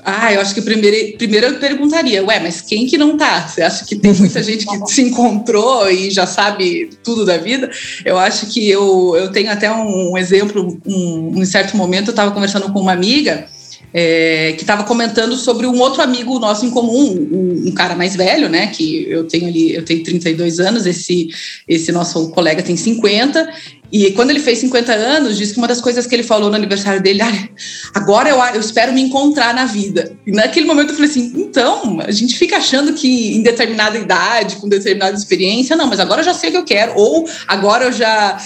Ah, 0.04 0.34
eu 0.34 0.42
acho 0.42 0.54
que 0.54 0.62
primeiro, 0.62 1.18
primeiro 1.18 1.48
eu 1.48 1.60
perguntaria, 1.60 2.24
ué, 2.24 2.40
mas 2.40 2.62
quem 2.62 2.88
que 2.88 2.98
não 2.98 3.18
tá? 3.18 3.48
Você 3.48 3.62
acha 3.62 3.86
que 3.86 3.96
tem 3.96 4.14
muita 4.14 4.42
gente 4.42 4.66
que 4.66 4.92
se 4.92 5.02
encontrou 5.02 5.90
e 5.90 6.10
já 6.10 6.26
sabe 6.26 6.90
tudo 7.04 7.26
da 7.26 7.38
vida? 7.38 7.70
Eu 8.04 8.18
acho 8.18 8.48
que 8.48 8.70
eu, 8.70 9.16
eu 9.16 9.32
tenho 9.32 9.52
até 9.52 9.72
um 9.72 10.18
exemplo, 10.18 10.80
um, 10.86 11.40
um 11.40 11.46
certo 11.46 11.78
momento 11.78 12.08
eu 12.08 12.12
estava 12.12 12.32
conversando 12.32 12.72
com 12.72 12.80
uma 12.80 12.94
amiga 12.94 13.48
é, 13.94 14.54
que 14.54 14.64
estava 14.64 14.84
comentando 14.84 15.36
sobre 15.36 15.68
um 15.68 15.80
outro 15.80 16.02
amigo 16.02 16.40
nosso 16.40 16.66
em 16.66 16.70
comum, 16.70 17.12
um, 17.32 17.68
um, 17.68 17.72
cara 17.72 17.96
mais 17.96 18.16
velho, 18.16 18.50
né? 18.50 18.68
Que 18.68 19.10
eu 19.10 19.26
tenho 19.26 19.48
ali, 19.48 19.74
eu 19.74 19.84
tenho 19.84 20.04
32 20.04 20.60
anos, 20.60 20.86
esse, 20.86 21.30
esse 21.68 21.92
nosso 21.92 22.30
colega 22.30 22.64
tem 22.64 22.76
50, 22.76 23.50
e 23.92 24.12
quando 24.12 24.30
ele 24.30 24.40
fez 24.40 24.60
50 24.60 24.94
anos, 24.94 25.38
disse 25.38 25.54
que 25.54 25.60
uma 25.60 25.68
das 25.68 25.82
coisas 25.82 26.08
que 26.08 26.16
ele 26.16 26.24
falou 26.24 26.50
no 26.50 26.56
aniversário 26.56 27.02
dele, 27.02 27.22
ah, 27.22 27.50
agora 27.94 28.30
eu, 28.30 28.42
eu 28.56 28.62
espero 28.62 28.94
me 28.94 29.02
encontrar 29.02 29.54
na 29.54 29.66
vida. 29.66 30.16
E 30.26 30.32
naquele 30.32 30.66
momento 30.66 30.90
eu 30.90 30.96
falei 30.96 31.10
assim, 31.10 31.34
então, 31.36 32.00
a 32.00 32.12
gente 32.12 32.38
fica 32.38 32.58
achando 32.58 32.94
que 32.94 33.36
em 33.36 33.42
determinada 33.42 33.98
idade, 33.98 34.56
com 34.56 34.70
determinada 34.70 35.18
experiência, 35.18 35.76
não, 35.76 35.88
mas 35.88 36.00
agora 36.00 36.22
eu 36.22 36.26
já 36.26 36.34
sei 36.34 36.50
o 36.50 36.52
que 36.54 36.58
eu 36.60 36.64
quero, 36.64 36.94
ou 36.96 37.28
agora 37.48 37.86
eu 37.86 37.92
já 37.92 38.38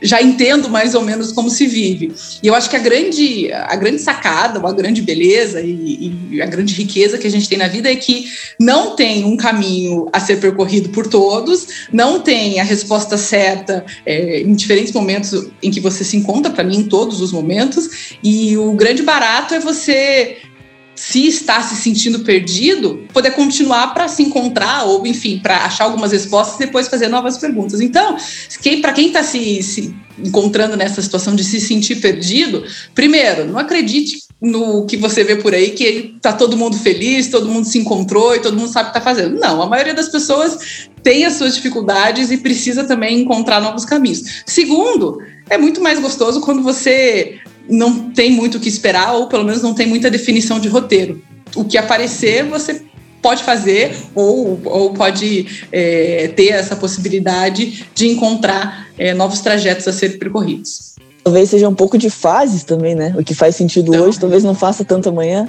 já 0.00 0.22
entendo 0.22 0.68
mais 0.68 0.94
ou 0.94 1.02
menos 1.02 1.32
como 1.32 1.50
se 1.50 1.66
vive. 1.66 2.12
E 2.42 2.46
eu 2.46 2.54
acho 2.54 2.70
que 2.70 2.76
a 2.76 2.78
grande, 2.78 3.52
a 3.52 3.74
grande 3.76 4.00
sacada, 4.00 4.66
a 4.66 4.72
grande 4.72 5.02
beleza 5.02 5.60
e, 5.60 6.12
e, 6.30 6.42
a 6.42 6.46
grande 6.46 6.74
riqueza 6.74 7.18
que 7.18 7.26
a 7.26 7.30
gente 7.30 7.48
tem 7.48 7.58
na 7.58 7.68
vida 7.68 7.90
é 7.90 7.96
que 7.96 8.26
não 8.60 8.94
tem 8.94 9.24
um 9.24 9.36
caminho 9.36 10.08
a 10.12 10.20
ser 10.20 10.36
percorrido 10.36 10.90
por 10.90 11.06
todos, 11.06 11.66
não 11.92 12.20
tem 12.20 12.60
a 12.60 12.64
resposta 12.64 13.16
certa 13.16 13.84
é, 14.06 14.40
em 14.40 14.54
diferentes 14.54 14.92
momentos 14.92 15.48
em 15.62 15.70
que 15.70 15.80
você 15.80 16.04
se 16.04 16.16
encontra, 16.16 16.52
para 16.52 16.64
mim, 16.64 16.78
em 16.78 16.84
todos 16.84 17.20
os 17.20 17.32
momentos. 17.32 18.16
E 18.22 18.56
o 18.56 18.72
grande 18.72 19.02
barato 19.02 19.54
é 19.54 19.60
você 19.60 20.38
se 20.98 21.28
está 21.28 21.62
se 21.62 21.76
sentindo 21.76 22.20
perdido, 22.20 23.06
poder 23.12 23.30
continuar 23.30 23.94
para 23.94 24.08
se 24.08 24.20
encontrar 24.20 24.82
ou, 24.82 25.06
enfim, 25.06 25.38
para 25.38 25.58
achar 25.58 25.84
algumas 25.84 26.10
respostas 26.10 26.56
e 26.56 26.66
depois 26.66 26.88
fazer 26.88 27.06
novas 27.06 27.38
perguntas. 27.38 27.80
Então, 27.80 28.16
para 28.82 28.92
quem 28.92 29.06
está 29.06 29.22
se, 29.22 29.62
se 29.62 29.94
encontrando 30.18 30.76
nessa 30.76 31.00
situação 31.00 31.36
de 31.36 31.44
se 31.44 31.60
sentir 31.60 32.00
perdido, 32.00 32.64
primeiro, 32.96 33.44
não 33.44 33.58
acredite 33.60 34.24
no 34.42 34.86
que 34.86 34.96
você 34.96 35.22
vê 35.22 35.36
por 35.36 35.54
aí, 35.54 35.70
que 35.70 36.16
tá 36.20 36.32
todo 36.32 36.56
mundo 36.56 36.76
feliz, 36.76 37.28
todo 37.28 37.48
mundo 37.48 37.64
se 37.64 37.78
encontrou 37.78 38.34
e 38.34 38.40
todo 38.40 38.56
mundo 38.56 38.68
sabe 38.68 38.88
o 38.88 38.92
que 38.92 38.98
está 38.98 39.08
fazendo. 39.08 39.38
Não, 39.38 39.62
a 39.62 39.66
maioria 39.66 39.94
das 39.94 40.08
pessoas 40.08 40.88
tem 41.00 41.24
as 41.24 41.34
suas 41.34 41.54
dificuldades 41.54 42.32
e 42.32 42.38
precisa 42.38 42.82
também 42.82 43.20
encontrar 43.20 43.60
novos 43.60 43.84
caminhos. 43.84 44.42
Segundo, 44.44 45.22
é 45.48 45.56
muito 45.56 45.80
mais 45.80 46.00
gostoso 46.00 46.40
quando 46.40 46.60
você 46.60 47.38
não 47.68 48.10
tem 48.10 48.30
muito 48.30 48.56
o 48.56 48.60
que 48.60 48.68
esperar, 48.68 49.14
ou 49.14 49.26
pelo 49.26 49.44
menos 49.44 49.62
não 49.62 49.74
tem 49.74 49.86
muita 49.86 50.10
definição 50.10 50.58
de 50.58 50.68
roteiro. 50.68 51.22
O 51.54 51.64
que 51.64 51.78
aparecer, 51.78 52.44
você 52.44 52.82
pode 53.20 53.42
fazer 53.42 53.96
ou, 54.14 54.60
ou 54.64 54.94
pode 54.94 55.64
é, 55.72 56.28
ter 56.36 56.48
essa 56.48 56.76
possibilidade 56.76 57.86
de 57.94 58.08
encontrar 58.08 58.88
é, 58.96 59.12
novos 59.12 59.40
trajetos 59.40 59.86
a 59.88 59.92
serem 59.92 60.18
percorridos. 60.18 60.94
Talvez 61.24 61.50
seja 61.50 61.68
um 61.68 61.74
pouco 61.74 61.98
de 61.98 62.08
fases 62.08 62.64
também, 62.64 62.94
né? 62.94 63.14
O 63.18 63.22
que 63.22 63.34
faz 63.34 63.54
sentido 63.54 63.94
então, 63.94 64.06
hoje, 64.06 64.18
talvez 64.18 64.42
não 64.44 64.54
faça 64.54 64.84
tanto 64.84 65.08
amanhã. 65.08 65.48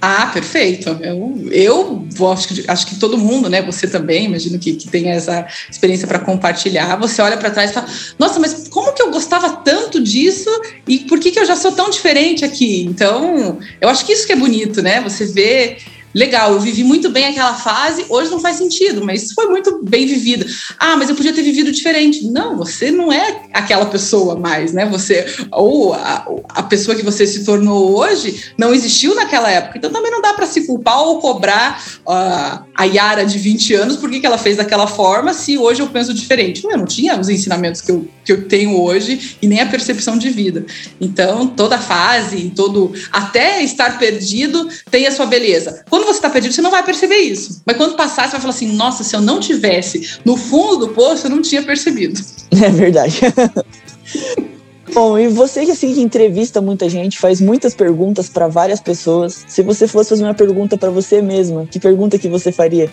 Ah, 0.00 0.30
perfeito. 0.32 0.98
Eu, 1.02 1.44
eu 1.50 2.06
acho, 2.32 2.48
que, 2.48 2.64
acho 2.68 2.86
que 2.86 2.96
todo 2.96 3.18
mundo, 3.18 3.48
né? 3.48 3.62
Você 3.62 3.86
também, 3.86 4.26
imagino 4.26 4.58
que, 4.58 4.74
que 4.74 4.88
tem 4.88 5.10
essa 5.10 5.46
experiência 5.70 6.06
para 6.06 6.18
compartilhar. 6.18 6.96
Você 6.96 7.20
olha 7.20 7.36
para 7.36 7.50
trás 7.50 7.70
e 7.70 7.74
fala: 7.74 7.88
Nossa, 8.18 8.38
mas 8.38 8.68
como 8.68 8.92
que 8.92 9.02
eu 9.02 9.10
gostava 9.10 9.50
tanto 9.56 10.00
disso 10.02 10.50
e 10.86 11.00
por 11.00 11.18
que, 11.18 11.30
que 11.30 11.38
eu 11.38 11.46
já 11.46 11.56
sou 11.56 11.72
tão 11.72 11.90
diferente 11.90 12.44
aqui? 12.44 12.84
Então, 12.84 13.58
eu 13.80 13.88
acho 13.88 14.04
que 14.04 14.12
isso 14.12 14.26
que 14.26 14.32
é 14.32 14.36
bonito, 14.36 14.82
né? 14.82 15.00
Você 15.00 15.26
vê 15.26 15.78
legal, 16.14 16.52
eu 16.52 16.60
vivi 16.60 16.84
muito 16.84 17.10
bem 17.10 17.26
aquela 17.26 17.54
fase, 17.54 18.04
hoje 18.08 18.30
não 18.30 18.40
faz 18.40 18.56
sentido, 18.56 19.04
mas 19.04 19.32
foi 19.32 19.46
muito 19.46 19.80
bem 19.82 20.06
vivida. 20.06 20.46
Ah, 20.78 20.96
mas 20.96 21.08
eu 21.08 21.16
podia 21.16 21.32
ter 21.32 21.42
vivido 21.42 21.70
diferente. 21.70 22.24
Não, 22.26 22.56
você 22.56 22.90
não 22.90 23.12
é 23.12 23.42
aquela 23.52 23.86
pessoa 23.86 24.36
mais, 24.36 24.72
né? 24.72 24.86
Você, 24.86 25.26
ou 25.52 25.94
a, 25.94 26.26
a 26.50 26.62
pessoa 26.62 26.96
que 26.96 27.04
você 27.04 27.26
se 27.26 27.44
tornou 27.44 27.96
hoje 27.98 28.52
não 28.56 28.74
existiu 28.74 29.14
naquela 29.14 29.50
época. 29.50 29.78
Então 29.78 29.90
também 29.90 30.10
não 30.10 30.20
dá 30.20 30.32
para 30.32 30.46
se 30.46 30.66
culpar 30.66 31.00
ou 31.00 31.20
cobrar 31.20 31.82
uh, 32.00 32.64
a 32.74 32.84
Yara 32.84 33.24
de 33.24 33.38
20 33.38 33.74
anos 33.74 33.96
por 33.96 34.10
que 34.10 34.24
ela 34.24 34.38
fez 34.38 34.56
daquela 34.56 34.86
forma 34.86 35.32
se 35.34 35.58
hoje 35.58 35.82
eu 35.82 35.88
penso 35.88 36.14
diferente. 36.14 36.64
Eu 36.64 36.78
não 36.78 36.86
tinha 36.86 37.18
os 37.18 37.28
ensinamentos 37.28 37.80
que 37.80 37.90
eu, 37.90 38.06
que 38.28 38.32
eu 38.32 38.46
tenho 38.46 38.78
hoje 38.78 39.38
e 39.40 39.46
nem 39.46 39.58
a 39.60 39.66
percepção 39.66 40.18
de 40.18 40.28
vida. 40.28 40.66
Então, 41.00 41.46
toda 41.46 41.78
fase, 41.78 42.52
todo. 42.54 42.92
Até 43.10 43.62
estar 43.62 43.98
perdido 43.98 44.68
tem 44.90 45.06
a 45.06 45.10
sua 45.10 45.24
beleza. 45.24 45.82
Quando 45.88 46.04
você 46.04 46.18
está 46.18 46.28
perdido, 46.28 46.52
você 46.52 46.60
não 46.60 46.70
vai 46.70 46.84
perceber 46.84 47.16
isso. 47.16 47.62
Mas 47.64 47.78
quando 47.78 47.96
passar, 47.96 48.24
você 48.24 48.32
vai 48.32 48.40
falar 48.42 48.52
assim: 48.52 48.72
nossa, 48.72 49.02
se 49.02 49.16
eu 49.16 49.22
não 49.22 49.40
tivesse 49.40 50.18
no 50.26 50.36
fundo 50.36 50.76
do 50.76 50.88
poço, 50.88 51.26
eu 51.26 51.30
não 51.30 51.40
tinha 51.40 51.62
percebido. 51.62 52.20
É 52.60 52.70
verdade. 52.70 53.20
Bom, 54.92 55.18
e 55.18 55.28
você 55.28 55.64
que 55.64 55.70
assim 55.70 55.94
que 55.94 56.00
entrevista 56.00 56.60
muita 56.60 56.88
gente, 56.88 57.18
faz 57.18 57.40
muitas 57.40 57.74
perguntas 57.74 58.28
para 58.28 58.48
várias 58.48 58.80
pessoas. 58.80 59.44
Se 59.46 59.62
você 59.62 59.86
fosse 59.86 60.10
fazer 60.10 60.24
uma 60.24 60.34
pergunta 60.34 60.76
para 60.76 60.90
você 60.90 61.22
mesma, 61.22 61.66
que 61.66 61.78
pergunta 61.78 62.18
que 62.18 62.26
você 62.26 62.50
faria? 62.50 62.90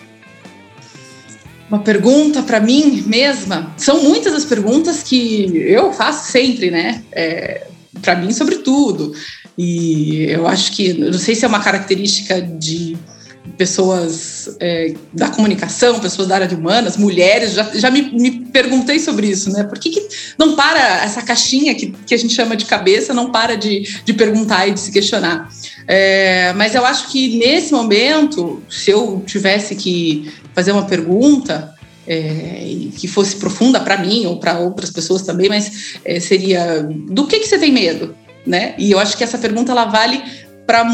Uma 1.68 1.80
pergunta 1.80 2.42
para 2.42 2.60
mim 2.60 3.02
mesma. 3.06 3.74
São 3.76 4.02
muitas 4.02 4.34
as 4.34 4.44
perguntas 4.44 5.02
que 5.02 5.56
eu 5.56 5.92
faço 5.92 6.30
sempre, 6.30 6.70
né? 6.70 7.02
É, 7.10 7.66
para 8.00 8.16
mim, 8.16 8.32
sobre 8.32 8.56
tudo. 8.56 9.12
E 9.58 10.24
eu 10.28 10.46
acho 10.46 10.72
que, 10.72 10.92
não 10.92 11.18
sei 11.18 11.34
se 11.34 11.44
é 11.44 11.48
uma 11.48 11.62
característica 11.62 12.40
de 12.40 12.96
pessoas 13.56 14.56
é, 14.60 14.94
da 15.12 15.28
comunicação, 15.28 15.98
pessoas 15.98 16.28
da 16.28 16.34
área 16.34 16.48
de 16.48 16.54
humanas, 16.54 16.96
mulheres, 16.96 17.54
já, 17.54 17.64
já 17.74 17.90
me, 17.90 18.02
me 18.02 18.46
perguntei 18.46 18.98
sobre 18.98 19.28
isso, 19.28 19.50
né? 19.50 19.64
Por 19.64 19.78
que, 19.78 19.90
que, 19.90 20.08
não 20.38 20.54
para 20.54 21.04
essa 21.04 21.22
caixinha 21.22 21.74
que, 21.74 21.94
que 22.06 22.14
a 22.14 22.18
gente 22.18 22.34
chama 22.34 22.56
de 22.56 22.64
cabeça, 22.64 23.14
não 23.14 23.30
para 23.30 23.56
de, 23.56 23.82
de 24.04 24.12
perguntar 24.12 24.66
e 24.66 24.72
de 24.72 24.80
se 24.80 24.92
questionar? 24.92 25.48
É, 25.88 26.52
mas 26.54 26.74
eu 26.74 26.84
acho 26.84 27.08
que 27.08 27.36
nesse 27.36 27.72
momento, 27.72 28.62
se 28.68 28.90
eu 28.90 29.22
tivesse 29.26 29.76
que 29.76 30.32
fazer 30.54 30.72
uma 30.72 30.84
pergunta, 30.84 31.74
é, 32.06 32.88
que 32.96 33.06
fosse 33.06 33.36
profunda 33.36 33.80
para 33.80 33.98
mim 33.98 34.26
ou 34.26 34.38
para 34.38 34.58
outras 34.58 34.90
pessoas 34.90 35.22
também, 35.22 35.48
mas 35.48 35.98
é, 36.04 36.18
seria 36.20 36.82
do 36.82 37.26
que, 37.26 37.40
que 37.40 37.48
você 37.48 37.58
tem 37.58 37.72
medo? 37.72 38.14
né? 38.46 38.74
E 38.78 38.92
eu 38.92 38.98
acho 38.98 39.16
que 39.16 39.24
essa 39.24 39.36
pergunta 39.36 39.72
ela 39.72 39.86
vale 39.86 40.22
para 40.66 40.84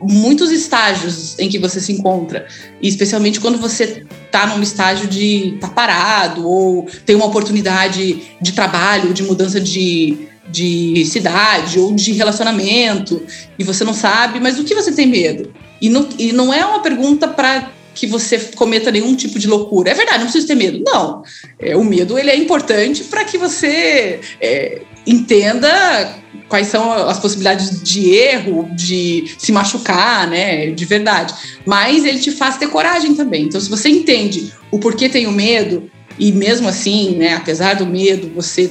muitos 0.00 0.50
estágios 0.50 1.38
em 1.38 1.48
que 1.48 1.58
você 1.58 1.80
se 1.80 1.92
encontra, 1.92 2.46
e 2.80 2.88
especialmente 2.88 3.40
quando 3.40 3.58
você 3.58 4.04
está 4.26 4.46
num 4.46 4.62
estágio 4.62 5.06
de 5.06 5.58
tá 5.60 5.68
parado 5.68 6.48
ou 6.48 6.88
tem 7.04 7.14
uma 7.14 7.26
oportunidade 7.26 8.22
de 8.40 8.52
trabalho, 8.52 9.12
de 9.12 9.22
mudança 9.22 9.60
de, 9.60 10.28
de 10.48 11.04
cidade 11.06 11.78
ou 11.78 11.94
de 11.94 12.12
relacionamento 12.12 13.22
e 13.58 13.64
você 13.64 13.84
não 13.84 13.94
sabe, 13.94 14.40
mas 14.40 14.56
do 14.56 14.64
que 14.64 14.74
você 14.74 14.92
tem 14.92 15.06
medo? 15.06 15.52
E 15.80 15.88
não, 15.88 16.08
e 16.18 16.32
não 16.32 16.52
é 16.52 16.64
uma 16.64 16.80
pergunta 16.80 17.28
para 17.28 17.70
que 17.94 18.06
você 18.06 18.38
cometa 18.54 18.90
nenhum 18.90 19.14
tipo 19.14 19.38
de 19.38 19.46
loucura. 19.46 19.90
É 19.90 19.94
verdade, 19.94 20.18
não 20.18 20.26
precisa 20.26 20.46
ter 20.46 20.54
medo. 20.54 20.82
Não. 20.84 21.22
É, 21.58 21.76
o 21.76 21.84
medo 21.84 22.18
ele 22.18 22.30
é 22.30 22.36
importante 22.36 23.04
para 23.04 23.24
que 23.24 23.36
você 23.36 24.20
é, 24.40 24.82
entenda 25.06 26.18
quais 26.48 26.66
são 26.66 26.92
as 26.92 27.18
possibilidades 27.18 27.82
de 27.82 28.10
erro, 28.10 28.68
de 28.74 29.34
se 29.38 29.52
machucar, 29.52 30.28
né, 30.28 30.70
de 30.70 30.84
verdade. 30.84 31.34
Mas 31.64 32.04
ele 32.04 32.18
te 32.18 32.30
faz 32.30 32.56
ter 32.56 32.68
coragem 32.68 33.14
também. 33.14 33.44
Então, 33.44 33.60
se 33.60 33.70
você 33.70 33.88
entende 33.88 34.52
o 34.70 34.78
porquê 34.78 35.08
tem 35.08 35.26
o 35.26 35.32
medo 35.32 35.90
e 36.18 36.30
mesmo 36.30 36.68
assim, 36.68 37.16
né, 37.16 37.34
apesar 37.34 37.74
do 37.74 37.86
medo, 37.86 38.30
você 38.34 38.70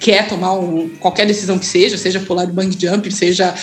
quer 0.00 0.26
tomar 0.26 0.54
um, 0.54 0.88
qualquer 0.98 1.26
decisão 1.26 1.58
que 1.58 1.66
seja, 1.66 1.98
seja 1.98 2.18
pular 2.20 2.46
de 2.46 2.52
bang 2.52 2.74
jump, 2.76 3.12
seja 3.12 3.54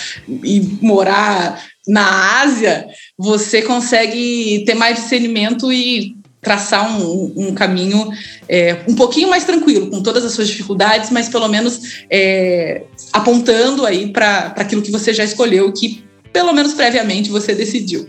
ir 0.43 0.77
morar 0.81 1.61
na 1.87 2.41
Ásia, 2.41 2.87
você 3.17 3.63
consegue 3.63 4.63
ter 4.65 4.75
mais 4.75 4.97
discernimento 4.97 5.73
e 5.73 6.15
traçar 6.39 7.01
um, 7.01 7.33
um 7.35 7.53
caminho 7.53 8.09
é, 8.47 8.77
um 8.87 8.93
pouquinho 8.93 9.29
mais 9.29 9.43
tranquilo, 9.43 9.89
com 9.89 10.03
todas 10.03 10.23
as 10.23 10.31
suas 10.33 10.47
dificuldades, 10.47 11.09
mas 11.09 11.27
pelo 11.27 11.47
menos 11.47 12.05
é, 12.09 12.83
apontando 13.11 13.85
aí 13.85 14.11
para 14.11 14.53
aquilo 14.55 14.83
que 14.83 14.91
você 14.91 15.13
já 15.13 15.23
escolheu, 15.23 15.73
que 15.73 16.03
pelo 16.31 16.53
menos 16.53 16.73
previamente 16.73 17.29
você 17.29 17.55
decidiu. 17.55 18.07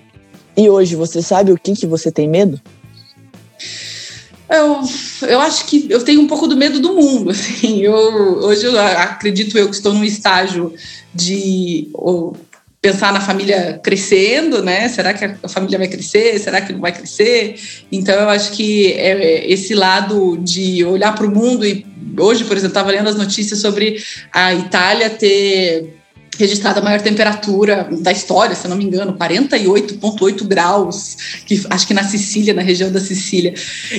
E 0.57 0.69
hoje 0.69 0.95
você 0.95 1.23
sabe 1.23 1.51
o 1.51 1.57
que, 1.57 1.73
que 1.73 1.87
você 1.87 2.13
tem 2.13 2.29
medo? 2.29 2.61
Eu, 4.51 4.81
eu 5.29 5.41
acho 5.41 5.67
que 5.67 5.87
eu 5.91 6.03
tenho 6.03 6.21
um 6.21 6.27
pouco 6.27 6.47
do 6.47 6.57
medo 6.57 6.81
do 6.81 6.95
mundo. 6.95 7.31
Assim. 7.31 7.81
Eu, 7.83 7.95
hoje 7.95 8.65
eu 8.65 8.79
acredito 8.79 9.59
eu 9.59 9.69
que 9.69 9.77
estou 9.77 9.93
num 9.93 10.05
estágio 10.05 10.73
de 11.15 11.89
pensar 12.81 13.13
na 13.13 13.21
família 13.21 13.81
crescendo, 13.83 14.63
né? 14.63 14.89
Será 14.89 15.13
que 15.13 15.25
a 15.25 15.49
família 15.49 15.79
vai 15.79 15.89
crescer? 15.89 16.39
Será 16.39 16.61
que 16.61 16.73
não 16.73 16.81
vai 16.81 16.93
crescer? 16.93 17.57
Então 17.91 18.15
eu 18.15 18.29
acho 18.29 18.53
que 18.53 18.93
é 18.93 19.51
esse 19.51 19.75
lado 19.75 20.39
de 20.39 20.85
olhar 20.85 21.15
para 21.15 21.27
o 21.27 21.31
mundo 21.31 21.67
e 21.67 21.85
hoje, 22.17 22.45
por 22.45 22.57
exemplo, 22.57 22.71
estava 22.71 22.91
lendo 22.91 23.09
as 23.09 23.17
notícias 23.17 23.61
sobre 23.61 24.03
a 24.33 24.55
Itália 24.55 25.11
ter 25.11 25.98
registrada 26.39 26.81
a 26.81 26.83
maior 26.83 27.01
temperatura 27.01 27.89
da 28.01 28.13
história, 28.13 28.55
se 28.55 28.65
eu 28.65 28.71
não 28.71 28.77
me 28.77 28.85
engano, 28.85 29.15
48,8 29.15 30.45
graus, 30.47 31.17
que 31.45 31.61
acho 31.69 31.87
que 31.87 31.93
na 31.93 32.05
Sicília, 32.05 32.55
na 32.55 32.63
região 32.63 32.91
da 32.91 33.01
Sicília. 33.01 33.53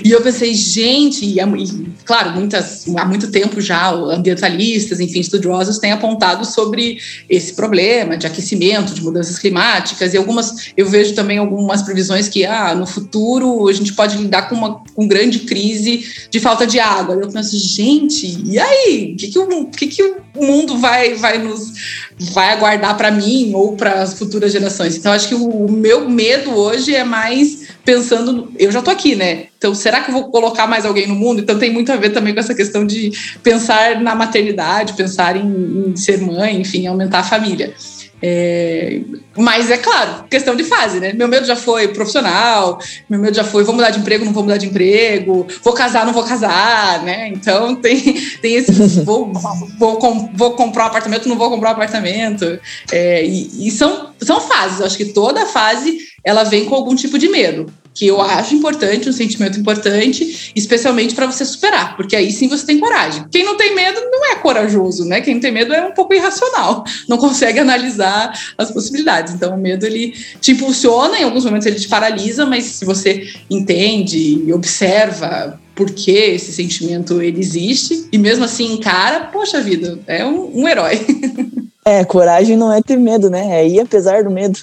E 0.03 0.09
eu 0.09 0.21
pensei, 0.21 0.53
gente, 0.55 1.25
e, 1.25 1.39
e, 1.39 1.87
claro, 2.05 2.31
muitas, 2.31 2.87
há 2.95 3.05
muito 3.05 3.29
tempo 3.29 3.59
já, 3.59 3.91
ambientalistas, 3.91 4.99
enfim, 4.99 5.19
estudiosos 5.19 5.79
têm 5.79 5.91
apontado 5.91 6.45
sobre 6.45 6.97
esse 7.29 7.53
problema 7.53 8.15
de 8.15 8.25
aquecimento, 8.25 8.93
de 8.93 9.03
mudanças 9.03 9.37
climáticas, 9.37 10.13
e 10.13 10.17
algumas, 10.17 10.71
eu 10.77 10.87
vejo 10.87 11.13
também 11.13 11.37
algumas 11.37 11.81
previsões 11.81 12.29
que, 12.29 12.45
ah, 12.45 12.73
no 12.73 12.87
futuro 12.87 13.67
a 13.67 13.73
gente 13.73 13.93
pode 13.93 14.17
lidar 14.17 14.43
com 14.43 14.55
uma 14.55 14.81
com 14.95 15.07
grande 15.07 15.39
crise 15.39 16.05
de 16.29 16.39
falta 16.39 16.65
de 16.65 16.79
água. 16.79 17.15
Eu 17.15 17.29
penso, 17.29 17.57
gente, 17.57 18.41
e 18.45 18.59
aí? 18.59 19.13
O 19.13 19.17
que, 19.17 19.27
que, 19.27 19.39
o, 19.39 19.65
que, 19.65 19.87
que 19.87 20.03
o 20.03 20.45
mundo 20.45 20.77
vai, 20.77 21.15
vai 21.15 21.37
nos 21.37 22.08
vai 22.19 22.51
aguardar 22.51 22.97
para 22.97 23.09
mim 23.09 23.53
ou 23.55 23.77
para 23.77 24.01
as 24.01 24.13
futuras 24.13 24.51
gerações. 24.51 24.97
Então, 24.97 25.11
acho 25.11 25.27
que 25.27 25.35
o, 25.35 25.71
meu 25.71 26.09
medo 26.09 26.53
hoje 26.53 26.93
é 26.93 27.03
mais 27.03 27.69
pensando. 27.85 28.31
No, 28.33 28.51
eu 28.57 28.71
já 28.71 28.81
tô 28.81 28.91
aqui, 28.91 29.15
né? 29.15 29.45
Então, 29.57 29.73
será 29.73 30.01
que 30.01 30.11
eu 30.11 30.13
vou 30.13 30.29
colocar 30.29 30.67
mais 30.67 30.85
alguém 30.85 31.07
no 31.07 31.15
mundo? 31.15 31.41
Então, 31.41 31.57
tem 31.57 31.71
muito 31.71 31.91
a 31.91 31.95
ver 31.95 32.09
também 32.09 32.33
com 32.33 32.39
essa 32.39 32.53
questão 32.53 32.85
de 32.85 33.11
pensar 33.41 34.01
na 34.01 34.15
maternidade, 34.15 34.93
pensar 34.93 35.37
em, 35.37 35.91
em 35.91 35.95
ser 35.95 36.19
mãe, 36.19 36.59
enfim, 36.59 36.87
aumentar 36.87 37.19
a 37.19 37.23
família. 37.23 37.73
É, 38.21 39.01
mas 39.37 39.71
é 39.71 39.77
claro, 39.77 40.25
questão 40.29 40.55
de 40.55 40.63
fase, 40.63 40.99
né? 40.99 41.13
Meu 41.13 41.27
medo 41.27 41.45
já 41.45 41.55
foi 41.55 41.87
profissional, 41.87 42.77
meu 43.09 43.19
medo 43.19 43.35
já 43.35 43.43
foi 43.43 43.63
vou 43.63 43.73
mudar 43.73 43.89
de 43.91 43.99
emprego, 43.99 44.25
não 44.25 44.33
vou 44.33 44.43
mudar 44.43 44.57
de 44.57 44.67
emprego, 44.67 45.47
vou 45.63 45.73
casar, 45.73 46.05
não 46.05 46.13
vou 46.13 46.23
casar, 46.23 47.01
né? 47.03 47.29
Então 47.29 47.75
tem, 47.79 48.01
tem 48.41 48.55
esse 48.55 48.71
vou, 49.03 49.31
vou, 49.77 49.99
vou 50.33 50.51
comprar 50.51 50.85
um 50.85 50.87
apartamento, 50.87 51.29
não 51.29 51.37
vou 51.37 51.49
comprar 51.49 51.69
um 51.69 51.73
apartamento. 51.73 52.59
É, 52.91 53.25
e, 53.25 53.67
e 53.67 53.71
são, 53.71 54.09
são 54.21 54.41
fases, 54.41 54.79
eu 54.79 54.85
acho 54.85 54.97
que 54.97 55.05
toda 55.05 55.45
fase 55.45 55.97
ela 56.23 56.43
vem 56.43 56.65
com 56.65 56.75
algum 56.75 56.95
tipo 56.95 57.17
de 57.17 57.29
medo 57.29 57.71
que 57.99 58.07
eu 58.07 58.21
acho 58.21 58.55
importante, 58.55 59.09
um 59.09 59.11
sentimento 59.11 59.59
importante, 59.59 60.53
especialmente 60.55 61.13
para 61.13 61.25
você 61.25 61.43
superar, 61.43 61.97
porque 61.97 62.15
aí 62.15 62.31
sim 62.31 62.47
você 62.47 62.65
tem 62.65 62.79
coragem. 62.79 63.25
Quem 63.29 63.43
não 63.43 63.57
tem 63.57 63.75
medo 63.75 63.99
não 64.09 64.31
é 64.31 64.35
corajoso, 64.35 65.03
né? 65.03 65.19
Quem 65.19 65.37
tem 65.37 65.51
medo 65.51 65.73
é 65.73 65.85
um 65.85 65.91
pouco 65.91 66.13
irracional, 66.13 66.85
não 67.09 67.17
consegue 67.17 67.59
analisar 67.59 68.31
as 68.57 68.71
possibilidades. 68.71 69.33
Então, 69.33 69.53
o 69.53 69.57
medo 69.57 69.85
ele 69.85 70.13
te 70.39 70.53
impulsiona, 70.53 71.19
em 71.19 71.25
alguns 71.25 71.43
momentos 71.43 71.67
ele 71.67 71.75
te 71.75 71.89
paralisa, 71.89 72.45
mas 72.45 72.63
se 72.63 72.85
você 72.85 73.27
entende 73.49 74.45
e 74.45 74.53
observa 74.53 75.59
por 75.75 75.91
que 75.91 76.11
esse 76.11 76.53
sentimento 76.53 77.21
ele 77.21 77.41
existe 77.41 78.07
e 78.13 78.17
mesmo 78.17 78.45
assim 78.45 78.75
encara, 78.75 79.25
poxa 79.25 79.59
vida, 79.59 79.99
é 80.07 80.23
um, 80.25 80.61
um 80.61 80.67
herói. 80.69 80.99
É, 81.85 82.03
coragem 82.05 82.55
não 82.55 82.71
é 82.71 82.83
ter 82.83 82.97
medo, 82.97 83.31
né? 83.31 83.61
É 83.61 83.67
ir 83.67 83.79
apesar 83.79 84.23
do 84.23 84.29
medo. 84.29 84.59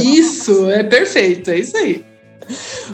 Isso, 0.00 0.70
é 0.70 0.84
perfeito, 0.84 1.50
é 1.50 1.58
isso 1.58 1.76
aí. 1.76 2.04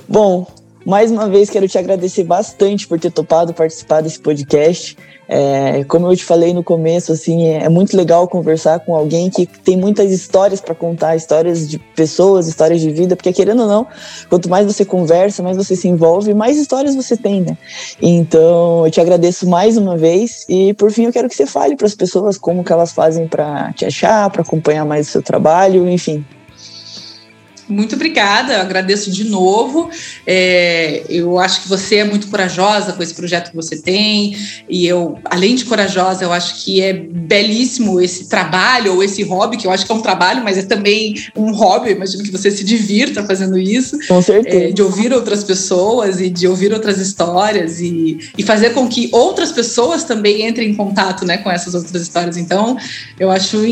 Bom, 0.08 0.46
mais 0.84 1.10
uma 1.10 1.28
vez 1.28 1.48
quero 1.48 1.68
te 1.68 1.78
agradecer 1.78 2.24
bastante 2.24 2.88
por 2.88 2.98
ter 2.98 3.10
topado 3.10 3.54
participar 3.54 4.00
desse 4.00 4.18
podcast. 4.18 4.96
É, 5.28 5.84
como 5.84 6.10
eu 6.10 6.16
te 6.16 6.24
falei 6.24 6.52
no 6.52 6.62
começo, 6.62 7.12
assim, 7.12 7.46
é, 7.46 7.64
é 7.64 7.68
muito 7.68 7.96
legal 7.96 8.26
conversar 8.26 8.80
com 8.80 8.94
alguém 8.94 9.30
que 9.30 9.46
tem 9.46 9.76
muitas 9.76 10.10
histórias 10.10 10.60
para 10.60 10.74
contar, 10.74 11.16
histórias 11.16 11.68
de 11.68 11.78
pessoas, 11.78 12.48
histórias 12.48 12.80
de 12.80 12.90
vida, 12.90 13.14
porque 13.14 13.32
querendo 13.32 13.62
ou 13.62 13.68
não, 13.68 13.86
quanto 14.28 14.50
mais 14.50 14.66
você 14.66 14.84
conversa, 14.84 15.42
mais 15.42 15.56
você 15.56 15.76
se 15.76 15.88
envolve, 15.88 16.34
mais 16.34 16.58
histórias 16.58 16.94
você 16.94 17.16
tem, 17.16 17.40
né? 17.40 17.56
Então, 18.00 18.84
eu 18.84 18.90
te 18.90 19.00
agradeço 19.00 19.48
mais 19.48 19.76
uma 19.76 19.96
vez 19.96 20.44
e 20.48 20.74
por 20.74 20.90
fim 20.90 21.04
eu 21.04 21.12
quero 21.12 21.28
que 21.28 21.36
você 21.36 21.46
fale 21.46 21.76
para 21.76 21.86
as 21.86 21.94
pessoas 21.94 22.36
como 22.36 22.64
que 22.64 22.72
elas 22.72 22.92
fazem 22.92 23.28
para 23.28 23.72
te 23.72 23.86
achar, 23.86 24.28
para 24.28 24.42
acompanhar 24.42 24.84
mais 24.84 25.08
o 25.08 25.12
seu 25.12 25.22
trabalho, 25.22 25.88
enfim. 25.88 26.24
Muito 27.68 27.94
obrigada, 27.94 28.54
eu 28.54 28.60
agradeço 28.60 29.10
de 29.10 29.24
novo. 29.24 29.88
É, 30.26 31.02
eu 31.08 31.38
acho 31.38 31.62
que 31.62 31.68
você 31.68 31.96
é 31.96 32.04
muito 32.04 32.26
corajosa 32.28 32.92
com 32.92 33.02
esse 33.02 33.14
projeto 33.14 33.50
que 33.50 33.56
você 33.56 33.76
tem, 33.76 34.36
e 34.68 34.86
eu, 34.86 35.18
além 35.24 35.54
de 35.54 35.64
corajosa, 35.64 36.24
eu 36.24 36.32
acho 36.32 36.64
que 36.64 36.80
é 36.80 36.92
belíssimo 36.92 38.00
esse 38.00 38.28
trabalho 38.28 38.94
ou 38.94 39.02
esse 39.02 39.22
hobby, 39.22 39.56
que 39.56 39.66
eu 39.66 39.70
acho 39.70 39.86
que 39.86 39.92
é 39.92 39.94
um 39.94 40.00
trabalho, 40.00 40.42
mas 40.42 40.58
é 40.58 40.62
também 40.62 41.14
um 41.36 41.52
hobby. 41.52 41.90
Eu 41.90 41.96
imagino 41.96 42.22
que 42.22 42.30
você 42.30 42.50
se 42.50 42.64
divirta 42.64 43.24
fazendo 43.24 43.58
isso. 43.58 43.98
Com 44.06 44.20
certeza. 44.20 44.64
É, 44.64 44.70
de 44.72 44.82
ouvir 44.82 45.12
outras 45.12 45.44
pessoas 45.44 46.20
e 46.20 46.28
de 46.28 46.46
ouvir 46.46 46.72
outras 46.72 46.98
histórias 46.98 47.80
e, 47.80 48.18
e 48.36 48.42
fazer 48.42 48.70
com 48.70 48.88
que 48.88 49.08
outras 49.12 49.52
pessoas 49.52 50.04
também 50.04 50.46
entrem 50.46 50.70
em 50.70 50.74
contato 50.74 51.24
né, 51.24 51.38
com 51.38 51.50
essas 51.50 51.74
outras 51.74 52.02
histórias. 52.02 52.36
Então, 52.36 52.76
eu 53.18 53.30
acho 53.30 53.64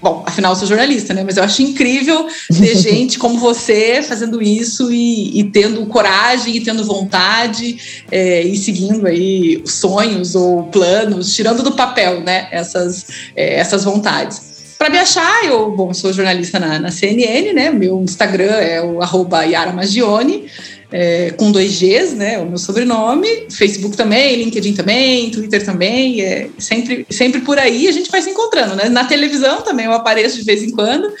Bom, 0.00 0.22
afinal, 0.26 0.52
eu 0.52 0.56
sou 0.56 0.68
jornalista, 0.68 1.14
né? 1.14 1.22
Mas 1.24 1.36
eu 1.36 1.42
acho 1.42 1.62
incrível 1.62 2.26
ter 2.48 2.76
gente 2.78 3.18
como 3.18 3.38
você 3.38 4.02
fazendo 4.02 4.42
isso 4.42 4.92
e, 4.92 5.40
e 5.40 5.44
tendo 5.44 5.84
coragem 5.86 6.56
e 6.56 6.60
tendo 6.60 6.84
vontade 6.84 8.04
é, 8.10 8.42
e 8.42 8.56
seguindo 8.56 9.06
aí 9.06 9.62
sonhos 9.64 10.34
ou 10.34 10.64
planos, 10.64 11.34
tirando 11.34 11.62
do 11.62 11.72
papel, 11.72 12.20
né? 12.20 12.48
Essas, 12.50 13.06
é, 13.34 13.54
essas 13.54 13.84
vontades. 13.84 14.56
Para 14.78 14.90
me 14.90 14.98
achar, 14.98 15.44
eu 15.46 15.70
bom, 15.70 15.94
sou 15.94 16.12
jornalista 16.12 16.60
na, 16.60 16.78
na, 16.78 16.90
CNN, 16.90 17.54
né? 17.54 17.70
Meu 17.70 18.02
Instagram 18.02 18.52
é 18.52 18.82
o 18.82 19.00
arroba 19.00 19.42
Yara 19.44 19.72
Magione 19.72 20.50
é, 20.92 21.30
com 21.32 21.50
dois 21.50 21.78
Gs, 21.78 22.14
né? 22.14 22.38
O 22.38 22.46
meu 22.46 22.58
sobrenome, 22.58 23.28
Facebook 23.50 23.96
também, 23.96 24.36
LinkedIn 24.36 24.74
também, 24.74 25.30
Twitter 25.30 25.64
também, 25.64 26.20
é 26.20 26.48
sempre, 26.58 27.06
sempre 27.10 27.40
por 27.40 27.58
aí 27.58 27.88
a 27.88 27.92
gente 27.92 28.10
vai 28.10 28.22
se 28.22 28.30
encontrando, 28.30 28.76
né? 28.76 28.88
Na 28.88 29.04
televisão 29.04 29.62
também 29.62 29.86
eu 29.86 29.92
apareço 29.92 30.38
de 30.38 30.44
vez 30.44 30.62
em 30.62 30.70
quando. 30.70 31.12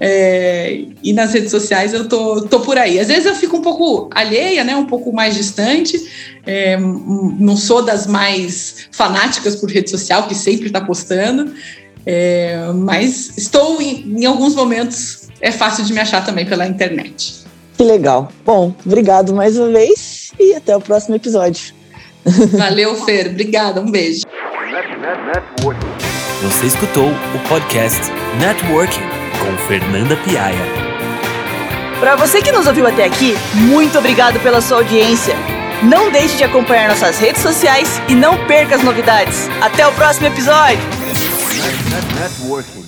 É, 0.00 0.80
e 1.02 1.12
nas 1.12 1.32
redes 1.32 1.50
sociais 1.50 1.94
eu 1.94 2.08
tô, 2.08 2.42
tô 2.42 2.60
por 2.60 2.76
aí. 2.76 2.98
Às 2.98 3.08
vezes 3.08 3.26
eu 3.26 3.34
fico 3.34 3.56
um 3.56 3.62
pouco 3.62 4.10
alheia, 4.12 4.64
né? 4.64 4.76
Um 4.76 4.86
pouco 4.86 5.12
mais 5.12 5.34
distante. 5.34 5.98
É, 6.46 6.76
não 6.76 7.56
sou 7.56 7.82
das 7.82 8.06
mais 8.06 8.88
fanáticas 8.92 9.56
por 9.56 9.70
rede 9.70 9.88
social, 9.88 10.26
que 10.26 10.34
sempre 10.34 10.66
está 10.66 10.80
postando. 10.80 11.54
É, 12.06 12.58
mas 12.74 13.32
estou 13.38 13.80
em, 13.80 14.20
em 14.20 14.26
alguns 14.26 14.54
momentos 14.54 15.28
é 15.40 15.50
fácil 15.50 15.84
de 15.84 15.92
me 15.92 16.00
achar 16.00 16.24
também 16.24 16.44
pela 16.44 16.66
internet. 16.66 17.43
Que 17.76 17.84
legal. 17.84 18.28
Bom, 18.44 18.74
obrigado 18.84 19.34
mais 19.34 19.58
uma 19.58 19.68
vez 19.70 20.32
e 20.38 20.54
até 20.54 20.76
o 20.76 20.80
próximo 20.80 21.16
episódio. 21.16 21.74
Valeu, 22.52 22.94
Fer. 23.04 23.28
Obrigada. 23.28 23.80
Um 23.80 23.90
beijo. 23.90 24.22
Você 26.42 26.66
escutou 26.66 27.08
o 27.08 27.48
podcast 27.48 28.00
Networking 28.38 29.00
com 29.40 29.66
Fernanda 29.66 30.16
Piaia. 30.16 30.84
Para 32.00 32.16
você 32.16 32.42
que 32.42 32.52
nos 32.52 32.66
ouviu 32.66 32.86
até 32.86 33.04
aqui, 33.04 33.34
muito 33.54 33.98
obrigado 33.98 34.40
pela 34.40 34.60
sua 34.60 34.78
audiência. 34.78 35.34
Não 35.82 36.10
deixe 36.10 36.36
de 36.36 36.44
acompanhar 36.44 36.88
nossas 36.88 37.18
redes 37.18 37.42
sociais 37.42 38.00
e 38.08 38.14
não 38.14 38.46
perca 38.46 38.76
as 38.76 38.82
novidades. 38.82 39.48
Até 39.60 39.86
o 39.86 39.92
próximo 39.92 40.26
episódio. 40.26 40.78
Networking. 42.20 42.83